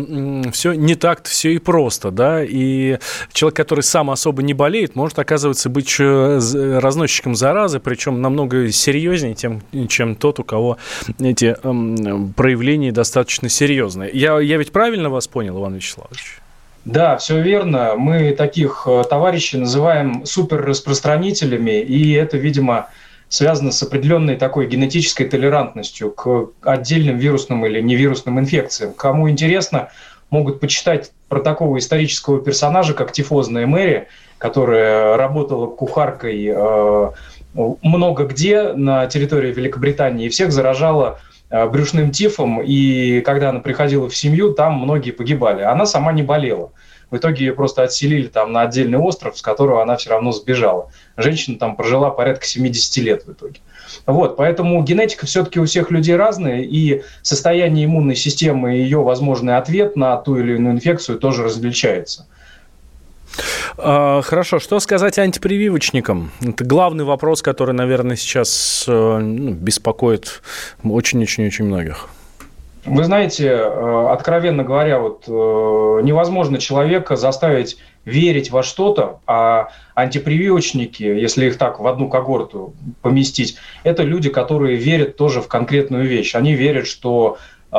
все 0.53 0.73
не 0.75 0.95
так-то 0.95 1.29
все 1.29 1.51
и 1.51 1.59
просто, 1.59 2.13
да, 2.13 2.45
и 2.45 2.99
человек, 3.33 3.57
который 3.57 3.81
сам 3.81 4.11
особо 4.11 4.43
не 4.43 4.55
болеет, 4.55 4.97
может, 4.97 5.19
оказывается, 5.19 5.69
быть 5.69 5.97
разносчиком 5.99 7.35
заразы, 7.35 7.81
причем 7.81 8.21
намного 8.21 8.71
серьезнее, 8.71 9.35
тем, 9.35 9.63
чем 9.89 10.15
тот, 10.15 10.41
у 10.41 10.45
кого 10.45 10.79
эти 11.19 11.57
эм, 11.63 12.33
проявления 12.35 12.93
достаточно 12.93 13.49
серьезные. 13.49 14.11
Я, 14.13 14.39
я 14.41 14.57
ведь 14.57 14.73
правильно 14.73 15.11
вас 15.11 15.27
понял, 15.29 15.59
Иван 15.59 15.75
Вячеславович? 15.75 16.41
Да, 16.85 17.17
все 17.17 17.41
верно. 17.41 17.95
Мы 17.97 18.33
таких 18.33 18.85
э, 18.87 19.05
товарищей 19.09 19.57
называем 19.57 20.27
суперраспространителями, 20.27 21.81
и 21.81 22.13
это, 22.13 22.37
видимо, 22.37 22.89
связано 23.29 23.73
с 23.73 23.83
определенной 23.83 24.37
такой 24.37 24.67
генетической 24.67 25.25
толерантностью 25.25 26.11
к 26.11 26.51
отдельным 26.63 27.17
вирусным 27.17 27.65
или 27.65 27.81
невирусным 27.81 28.39
инфекциям. 28.39 28.93
Кому 28.93 29.31
интересно, 29.31 29.89
могут 30.31 30.61
почитать 30.61 31.13
про 31.29 31.41
такого 31.41 31.79
исторического 31.79 32.41
персонажа, 32.41 32.95
как 32.95 33.13
тифозная 33.13 33.67
Мэри, 33.67 34.09
которая 34.39 35.17
работала 35.17 35.67
кухаркой 35.67 36.53
э, 36.55 37.11
много 37.55 38.25
где 38.25 38.73
на 38.73 39.07
территории 39.07 39.53
Великобритании 39.53 40.27
и 40.27 40.29
всех 40.29 40.53
заражала 40.53 41.21
э, 41.51 41.67
брюшным 41.69 42.11
тифом, 42.11 42.61
и 42.63 43.21
когда 43.21 43.51
она 43.51 43.61
приходила 43.61 44.09
в 44.09 44.17
семью, 44.17 44.53
там 44.53 44.75
многие 44.75 45.13
погибали. 45.13 45.63
Она 45.63 45.87
сама 45.87 46.13
не 46.13 46.23
болела. 46.23 46.73
В 47.11 47.17
итоге 47.17 47.47
ее 47.47 47.53
просто 47.53 47.83
отселили 47.85 48.27
там 48.27 48.53
на 48.53 48.63
отдельный 48.63 48.99
остров, 48.99 49.39
с 49.39 49.43
которого 49.43 49.83
она 49.83 49.97
все 49.97 50.11
равно 50.11 50.33
сбежала. 50.33 50.91
Женщина 51.17 51.59
там 51.59 51.77
прожила 51.77 52.11
порядка 52.11 52.45
70 52.45 52.97
лет 53.05 53.25
в 53.25 53.33
итоге. 53.33 53.61
Вот, 54.07 54.37
поэтому 54.37 54.83
генетика 54.83 55.27
все-таки 55.27 55.61
у 55.61 55.65
всех 55.65 55.91
людей 55.91 56.17
разная, 56.17 56.61
и 56.63 57.03
состояние 57.23 57.87
иммунной 57.87 58.17
системы 58.17 58.77
и 58.77 58.83
ее 58.83 59.03
возможный 59.03 59.57
ответ 59.57 59.97
на 59.97 60.17
ту 60.17 60.37
или 60.37 60.57
иную 60.57 60.75
инфекцию 60.75 61.19
тоже 61.19 61.43
различается. 61.43 62.27
А, 63.77 64.23
хорошо, 64.23 64.59
что 64.59 64.79
сказать 64.81 65.19
антипрививочникам? 65.19 66.31
Это 66.43 66.65
главный 66.65 67.05
вопрос, 67.05 67.43
который, 67.43 67.75
наверное, 67.75 68.17
сейчас 68.17 68.85
э, 68.87 69.19
ну, 69.19 69.53
беспокоит 69.53 70.43
очень-очень-очень 70.85 71.65
многих. 71.65 72.09
Вы 72.87 73.05
знаете, 73.05 73.49
э, 73.49 74.07
откровенно 74.11 74.63
говоря, 74.63 74.99
вот 74.99 75.25
э, 75.27 75.31
невозможно 75.31 76.59
человека 76.59 77.17
заставить 77.17 77.79
верить 78.05 78.51
во 78.51 78.63
что-то, 78.63 79.21
а 79.27 79.69
антипрививочники, 79.95 81.03
если 81.03 81.47
их 81.47 81.59
так 81.59 81.81
в 81.81 81.87
одну 81.87 82.09
когорту 82.09 82.75
поместить, 83.03 83.57
это 83.83 84.03
люди, 84.03 84.31
которые 84.31 84.77
верят 84.77 85.17
тоже 85.17 85.41
в 85.41 85.49
конкретную 85.49 86.07
вещь. 86.07 86.35
Они 86.35 86.55
верят, 86.55 86.87
что 86.87 87.39
э, 87.73 87.77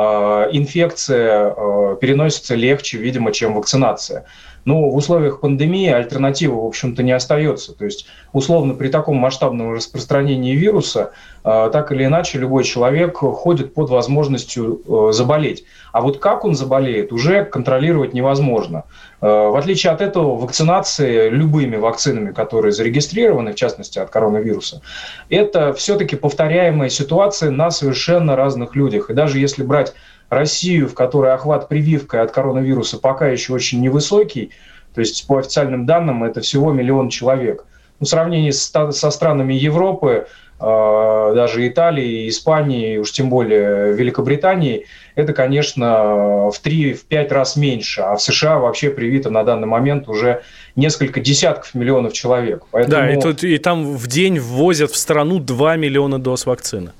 инфекция 0.52 1.50
переносится 1.96 2.54
легче, 2.54 2.98
видимо, 2.98 3.32
чем 3.32 3.54
вакцинация. 3.54 4.26
Но 4.66 4.90
в 4.90 4.96
условиях 4.96 5.40
пандемии 5.40 5.88
альтернативы, 5.88 6.60
в 6.60 6.66
общем-то, 6.66 7.04
не 7.04 7.12
остается. 7.12 7.72
То 7.72 7.84
есть, 7.84 8.06
условно, 8.32 8.74
при 8.74 8.88
таком 8.88 9.16
масштабном 9.16 9.72
распространении 9.72 10.56
вируса, 10.56 11.12
э, 11.44 11.70
так 11.72 11.92
или 11.92 12.04
иначе, 12.04 12.38
любой 12.38 12.64
человек 12.64 13.16
ходит 13.16 13.74
под 13.74 13.90
возможностью 13.90 14.82
э, 14.84 15.12
заболеть. 15.12 15.64
А 15.92 16.00
вот 16.00 16.18
как 16.18 16.44
он 16.44 16.56
заболеет, 16.56 17.12
уже 17.12 17.44
контролировать 17.44 18.12
невозможно. 18.12 18.82
Э, 19.20 19.26
в 19.26 19.56
отличие 19.56 19.92
от 19.92 20.00
этого, 20.00 20.36
вакцинация 20.36 21.28
любыми 21.28 21.76
вакцинами, 21.76 22.32
которые 22.32 22.72
зарегистрированы, 22.72 23.52
в 23.52 23.54
частности 23.54 24.00
от 24.00 24.10
коронавируса, 24.10 24.82
это 25.30 25.72
все-таки 25.74 26.16
повторяемая 26.16 26.88
ситуация 26.88 27.52
на 27.52 27.70
совершенно 27.70 28.34
разных 28.34 28.74
людях. 28.74 29.10
И 29.10 29.14
даже 29.14 29.38
если 29.38 29.62
брать 29.62 29.94
Россию, 30.28 30.88
в 30.88 30.94
которой 30.94 31.32
охват 31.32 31.68
прививкой 31.68 32.22
от 32.22 32.30
коронавируса 32.30 32.98
пока 32.98 33.28
еще 33.28 33.52
очень 33.52 33.80
невысокий, 33.80 34.50
то 34.94 35.00
есть 35.00 35.26
по 35.26 35.38
официальным 35.38 35.86
данным 35.86 36.24
это 36.24 36.40
всего 36.40 36.72
миллион 36.72 37.10
человек. 37.10 37.64
Ну, 38.00 38.06
в 38.06 38.08
сравнении 38.08 38.50
со 38.50 39.10
странами 39.10 39.54
Европы 39.54 40.26
э, 40.60 41.32
даже 41.34 41.66
Италии, 41.66 42.28
Испании, 42.28 42.98
уж 42.98 43.12
тем 43.12 43.30
более 43.30 43.94
Великобритании, 43.94 44.86
это, 45.14 45.32
конечно, 45.32 46.50
в 46.50 46.60
3-5 46.62 47.28
раз 47.28 47.56
меньше. 47.56 48.02
А 48.02 48.16
в 48.16 48.22
США 48.22 48.58
вообще 48.58 48.90
привито 48.90 49.30
на 49.30 49.44
данный 49.44 49.66
момент 49.66 50.08
уже 50.08 50.42
несколько 50.76 51.20
десятков 51.20 51.74
миллионов 51.74 52.12
человек. 52.12 52.64
Поэтому... 52.70 52.96
Да, 52.96 53.10
и, 53.10 53.20
тут, 53.20 53.44
и 53.44 53.56
там 53.58 53.96
в 53.96 54.06
день 54.08 54.38
ввозят 54.38 54.90
в 54.90 54.96
страну 54.96 55.38
2 55.38 55.76
миллиона 55.76 56.18
доз 56.18 56.44
вакцины. 56.44 56.92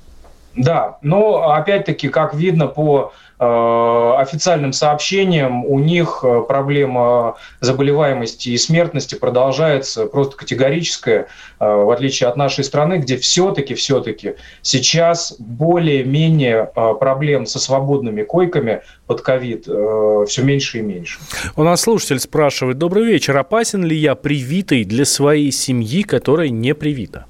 Да, 0.57 0.97
но 1.01 1.51
опять-таки, 1.51 2.09
как 2.09 2.33
видно 2.33 2.67
по 2.67 3.13
Э, 3.39 4.15
официальным 4.17 4.73
сообщениям 4.73 5.63
у 5.63 5.77
них 5.77 6.21
э, 6.23 6.41
проблема 6.47 7.35
заболеваемости 7.59 8.49
и 8.49 8.57
смертности 8.57 9.13
продолжается 9.13 10.07
просто 10.07 10.35
категорическая, 10.37 11.27
э, 11.59 11.65
в 11.67 11.91
отличие 11.91 12.29
от 12.29 12.35
нашей 12.35 12.63
страны, 12.63 12.95
где 12.95 13.15
все-таки, 13.17 13.75
все-таки 13.75 14.37
сейчас 14.63 15.35
более-менее 15.37 16.71
проблем 16.99 17.45
со 17.45 17.59
свободными 17.59 18.23
койками 18.23 18.81
под 19.05 19.21
ковид 19.21 19.65
все 19.65 20.41
меньше 20.41 20.79
и 20.79 20.81
меньше. 20.81 21.19
У 21.55 21.63
нас 21.63 21.81
слушатель 21.81 22.19
спрашивает, 22.19 22.79
добрый 22.79 23.05
вечер, 23.05 23.37
опасен 23.37 23.83
ли 23.83 23.95
я 23.95 24.15
привитый 24.15 24.83
для 24.83 25.05
своей 25.05 25.51
семьи, 25.51 26.01
которая 26.01 26.49
не 26.49 26.73
привита? 26.73 27.25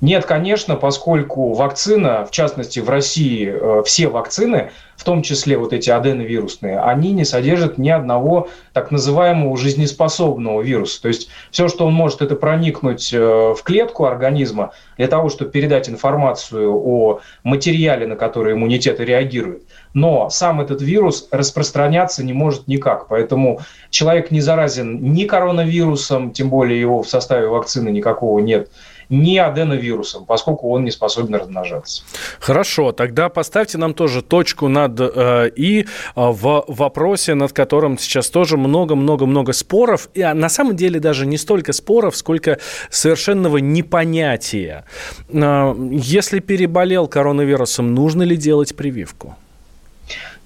Нет, 0.00 0.24
конечно, 0.24 0.76
поскольку 0.76 1.52
вакцина, 1.52 2.24
в 2.24 2.30
частности 2.30 2.80
в 2.80 2.88
России, 2.88 3.52
э, 3.52 3.82
все 3.84 4.08
вакцины, 4.08 4.70
в 4.96 5.04
том 5.04 5.22
числе 5.22 5.56
вот 5.56 5.72
эти 5.72 5.90
аденовирусные, 5.90 6.78
они 6.78 7.12
не 7.12 7.24
содержат 7.24 7.78
ни 7.78 7.88
одного 7.88 8.48
так 8.72 8.90
называемого 8.90 9.56
жизнеспособного 9.56 10.60
вируса. 10.62 11.00
То 11.02 11.08
есть 11.08 11.28
все, 11.50 11.68
что 11.68 11.86
он 11.86 11.94
может, 11.94 12.22
это 12.22 12.34
проникнуть 12.34 13.12
э, 13.12 13.18
в 13.18 13.62
клетку 13.62 14.04
организма 14.04 14.72
для 14.96 15.08
того, 15.08 15.28
чтобы 15.28 15.50
передать 15.50 15.88
информацию 15.88 16.70
о 16.70 17.20
материале, 17.44 18.06
на 18.06 18.16
который 18.16 18.54
иммунитет 18.54 19.00
реагирует. 19.00 19.64
Но 19.92 20.30
сам 20.30 20.60
этот 20.60 20.80
вирус 20.80 21.28
распространяться 21.30 22.24
не 22.24 22.32
может 22.32 22.68
никак. 22.68 23.08
Поэтому 23.08 23.60
человек 23.90 24.30
не 24.30 24.40
заразен 24.40 25.12
ни 25.12 25.24
коронавирусом, 25.24 26.32
тем 26.32 26.48
более 26.48 26.80
его 26.80 27.02
в 27.02 27.08
составе 27.08 27.48
вакцины 27.48 27.88
никакого 27.90 28.38
нет, 28.38 28.70
ни 29.10 29.36
аденовирусом, 29.36 30.24
поскольку 30.24 30.70
он 30.70 30.84
не 30.84 30.90
способен 30.90 31.34
размножаться. 31.34 32.02
Хорошо, 32.38 32.92
тогда 32.92 33.28
поставьте 33.28 33.76
нам 33.76 33.92
тоже 33.92 34.22
точку 34.22 34.68
над 34.68 34.98
э, 35.00 35.50
«и» 35.56 35.86
в 36.14 36.64
вопросе, 36.68 37.34
над 37.34 37.52
которым 37.52 37.98
сейчас 37.98 38.30
тоже 38.30 38.56
много-много-много 38.56 39.52
споров. 39.52 40.08
И 40.14 40.22
а, 40.22 40.32
на 40.32 40.48
самом 40.48 40.76
деле 40.76 41.00
даже 41.00 41.26
не 41.26 41.36
столько 41.38 41.72
споров, 41.72 42.16
сколько 42.16 42.58
совершенного 42.88 43.58
непонятия. 43.58 44.84
Э, 45.28 45.74
если 45.90 46.38
переболел 46.38 47.08
коронавирусом, 47.08 47.94
нужно 47.94 48.22
ли 48.22 48.36
делать 48.36 48.76
прививку? 48.76 49.36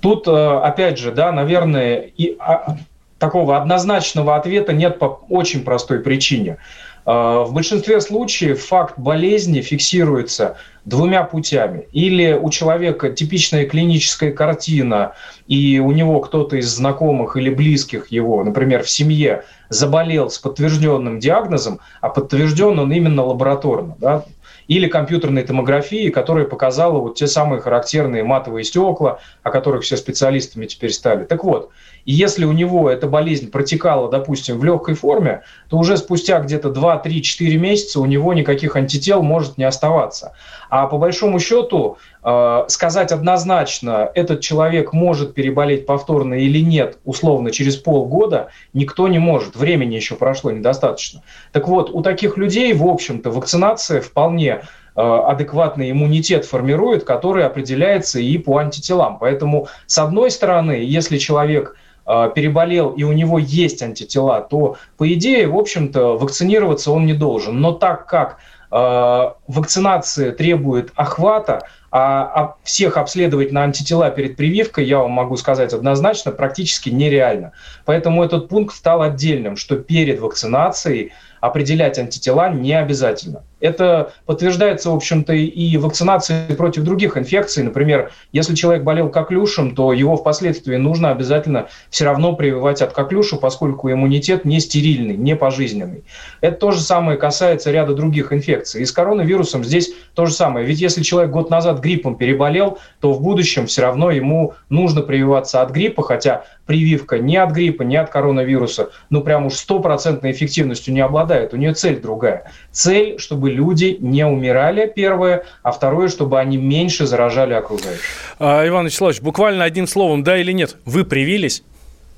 Тут, 0.00 0.26
э, 0.26 0.30
опять 0.30 0.98
же, 0.98 1.12
да, 1.12 1.32
наверное, 1.32 2.10
и 2.16 2.36
а, 2.38 2.76
такого 3.18 3.56
однозначного 3.56 4.36
ответа 4.36 4.72
нет 4.72 4.98
по 4.98 5.20
очень 5.28 5.64
простой 5.64 6.00
причине. 6.00 6.58
А, 7.06 7.44
в 7.44 7.52
большинстве 7.52 8.00
случаев 8.00 8.64
факт 8.64 8.98
болезни 8.98 9.60
фиксируется 9.60 10.56
двумя 10.84 11.24
путями. 11.24 11.86
Или 11.92 12.32
у 12.32 12.50
человека 12.50 13.10
типичная 13.10 13.66
клиническая 13.66 14.32
картина, 14.32 15.14
и 15.46 15.78
у 15.78 15.92
него 15.92 16.20
кто-то 16.20 16.56
из 16.56 16.68
знакомых 16.68 17.36
или 17.36 17.50
близких 17.50 18.08
его, 18.08 18.42
например, 18.42 18.82
в 18.82 18.90
семье, 18.90 19.44
заболел 19.68 20.30
с 20.30 20.38
подтвержденным 20.38 21.18
диагнозом, 21.18 21.80
а 22.00 22.08
подтвержден 22.08 22.78
он 22.78 22.92
именно 22.92 23.24
лабораторно. 23.24 23.96
Да? 23.98 24.24
или 24.68 24.88
компьютерной 24.88 25.42
томографии, 25.42 26.08
которая 26.08 26.46
показала 26.46 26.98
вот 26.98 27.16
те 27.16 27.26
самые 27.26 27.60
характерные 27.60 28.24
матовые 28.24 28.64
стекла, 28.64 29.20
о 29.42 29.50
которых 29.50 29.82
все 29.82 29.96
специалистами 29.96 30.66
теперь 30.66 30.92
стали. 30.92 31.24
Так 31.24 31.44
вот, 31.44 31.70
и 32.04 32.12
если 32.12 32.44
у 32.44 32.52
него 32.52 32.90
эта 32.90 33.06
болезнь 33.06 33.50
протекала, 33.50 34.10
допустим, 34.10 34.58
в 34.58 34.64
легкой 34.64 34.94
форме, 34.94 35.42
то 35.68 35.78
уже 35.78 35.96
спустя 35.96 36.40
где-то 36.40 36.70
2, 36.70 36.98
3, 36.98 37.22
4 37.22 37.56
месяца 37.56 38.00
у 38.00 38.06
него 38.06 38.34
никаких 38.34 38.76
антител 38.76 39.22
может 39.22 39.56
не 39.58 39.64
оставаться. 39.64 40.32
А 40.68 40.86
по 40.86 40.98
большому 40.98 41.38
счету 41.38 41.98
э, 42.22 42.64
сказать 42.68 43.12
однозначно, 43.12 44.10
этот 44.14 44.40
человек 44.40 44.92
может 44.92 45.34
переболеть 45.34 45.86
повторно 45.86 46.34
или 46.34 46.60
нет, 46.60 46.98
условно, 47.04 47.50
через 47.50 47.76
полгода, 47.76 48.48
никто 48.72 49.08
не 49.08 49.18
может. 49.18 49.56
Времени 49.56 49.94
еще 49.94 50.14
прошло 50.14 50.50
недостаточно. 50.50 51.22
Так 51.52 51.68
вот, 51.68 51.90
у 51.90 52.02
таких 52.02 52.36
людей, 52.36 52.74
в 52.74 52.86
общем-то, 52.86 53.30
вакцинация 53.30 54.00
вполне 54.00 54.60
э, 54.96 55.00
адекватный 55.00 55.90
иммунитет 55.90 56.44
формирует, 56.44 57.04
который 57.04 57.46
определяется 57.46 58.20
и 58.20 58.36
по 58.36 58.58
антителам. 58.58 59.18
Поэтому, 59.18 59.68
с 59.86 59.98
одной 59.98 60.30
стороны, 60.30 60.72
если 60.72 61.16
человек 61.16 61.76
переболел 62.06 62.90
и 62.90 63.02
у 63.02 63.12
него 63.12 63.38
есть 63.38 63.82
антитела, 63.82 64.40
то, 64.40 64.76
по 64.96 65.12
идее, 65.12 65.48
в 65.48 65.56
общем-то, 65.56 66.18
вакцинироваться 66.18 66.90
он 66.90 67.06
не 67.06 67.14
должен. 67.14 67.60
Но 67.60 67.72
так 67.72 68.06
как 68.06 68.38
э, 68.70 69.30
вакцинация 69.48 70.32
требует 70.32 70.92
охвата, 70.94 71.66
а, 71.96 72.24
а 72.24 72.56
всех 72.64 72.96
обследовать 72.96 73.52
на 73.52 73.62
антитела 73.62 74.10
перед 74.10 74.36
прививкой, 74.36 74.84
я 74.84 74.98
вам 74.98 75.12
могу 75.12 75.36
сказать 75.36 75.72
однозначно, 75.72 76.32
практически 76.32 76.90
нереально. 76.90 77.52
Поэтому 77.84 78.24
этот 78.24 78.48
пункт 78.48 78.74
стал 78.74 79.00
отдельным, 79.02 79.56
что 79.56 79.76
перед 79.76 80.18
вакцинацией 80.18 81.12
определять 81.40 81.96
антитела 82.00 82.50
не 82.50 82.72
обязательно. 82.72 83.44
Это 83.64 84.12
подтверждается, 84.26 84.90
в 84.90 84.94
общем-то, 84.94 85.32
и 85.32 85.76
вакцинацией 85.78 86.54
против 86.54 86.82
других 86.82 87.16
инфекций. 87.16 87.62
Например, 87.62 88.10
если 88.30 88.54
человек 88.54 88.82
болел 88.82 89.08
коклюшем, 89.08 89.74
то 89.74 89.94
его 89.94 90.16
впоследствии 90.16 90.76
нужно 90.76 91.10
обязательно 91.10 91.68
все 91.88 92.04
равно 92.04 92.36
прививать 92.36 92.82
от 92.82 92.92
коклюша, 92.92 93.36
поскольку 93.36 93.90
иммунитет 93.90 94.44
не 94.44 94.60
стерильный, 94.60 95.16
не 95.16 95.34
пожизненный. 95.34 96.04
Это 96.42 96.56
то 96.56 96.70
же 96.72 96.80
самое 96.80 97.16
касается 97.16 97.70
ряда 97.70 97.94
других 97.94 98.34
инфекций. 98.34 98.82
И 98.82 98.84
с 98.84 98.92
коронавирусом 98.92 99.64
здесь 99.64 99.94
то 100.14 100.26
же 100.26 100.34
самое. 100.34 100.66
Ведь 100.66 100.82
если 100.82 101.02
человек 101.02 101.30
год 101.30 101.48
назад 101.48 101.80
гриппом 101.80 102.16
переболел, 102.16 102.76
то 103.00 103.14
в 103.14 103.22
будущем 103.22 103.66
все 103.66 103.80
равно 103.80 104.10
ему 104.10 104.52
нужно 104.68 105.00
прививаться 105.00 105.62
от 105.62 105.70
гриппа, 105.70 106.02
хотя 106.02 106.44
прививка 106.66 107.18
не 107.18 107.38
от 107.38 107.52
гриппа, 107.52 107.82
не 107.82 107.96
от 107.96 108.10
коронавируса, 108.10 108.90
ну 109.08 109.22
прям 109.22 109.46
уж 109.46 109.54
стопроцентной 109.54 110.32
эффективностью 110.32 110.92
не 110.92 111.00
обладает. 111.00 111.54
У 111.54 111.56
нее 111.56 111.72
цель 111.72 111.98
другая. 111.98 112.50
Цель, 112.70 113.18
чтобы 113.18 113.53
люди 113.54 113.96
не 114.00 114.26
умирали, 114.26 114.92
первое, 114.94 115.44
а 115.62 115.72
второе, 115.72 116.08
чтобы 116.08 116.38
они 116.38 116.58
меньше 116.58 117.06
заражали 117.06 117.54
окружающих. 117.54 118.04
А, 118.38 118.66
Иван 118.66 118.86
Вячеславович, 118.86 119.22
буквально 119.22 119.64
одним 119.64 119.86
словом, 119.86 120.22
да 120.22 120.36
или 120.36 120.52
нет, 120.52 120.76
вы 120.84 121.04
привились? 121.04 121.62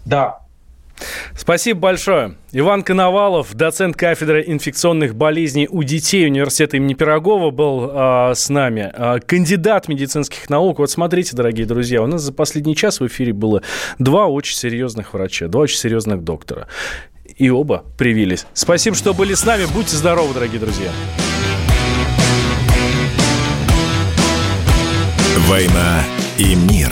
Да. 0.04 0.40
Спасибо 1.34 1.80
большое. 1.80 2.36
Иван 2.52 2.82
Коновалов, 2.82 3.54
доцент 3.54 3.96
кафедры 3.96 4.42
инфекционных 4.46 5.14
болезней 5.14 5.68
у 5.70 5.82
детей 5.82 6.26
университета 6.26 6.78
имени 6.78 6.94
Пирогова, 6.94 7.50
был 7.50 7.90
э, 7.92 8.34
с 8.34 8.48
нами. 8.48 8.90
Э, 8.94 9.20
кандидат 9.20 9.88
медицинских 9.88 10.48
наук. 10.48 10.78
Вот 10.78 10.90
смотрите, 10.90 11.36
дорогие 11.36 11.66
друзья, 11.66 12.02
у 12.02 12.06
нас 12.06 12.22
за 12.22 12.32
последний 12.32 12.74
час 12.74 13.00
в 13.00 13.06
эфире 13.06 13.34
было 13.34 13.62
два 13.98 14.26
очень 14.26 14.56
серьезных 14.56 15.12
врача, 15.12 15.48
два 15.48 15.62
очень 15.62 15.76
серьезных 15.78 16.24
доктора 16.24 16.66
и 17.36 17.50
оба 17.50 17.84
привились. 17.98 18.46
Спасибо, 18.54 18.96
что 18.96 19.14
были 19.14 19.34
с 19.34 19.44
нами. 19.44 19.66
Будьте 19.66 19.96
здоровы, 19.96 20.34
дорогие 20.34 20.60
друзья. 20.60 20.90
«Война 25.48 26.02
и 26.38 26.54
мир». 26.54 26.90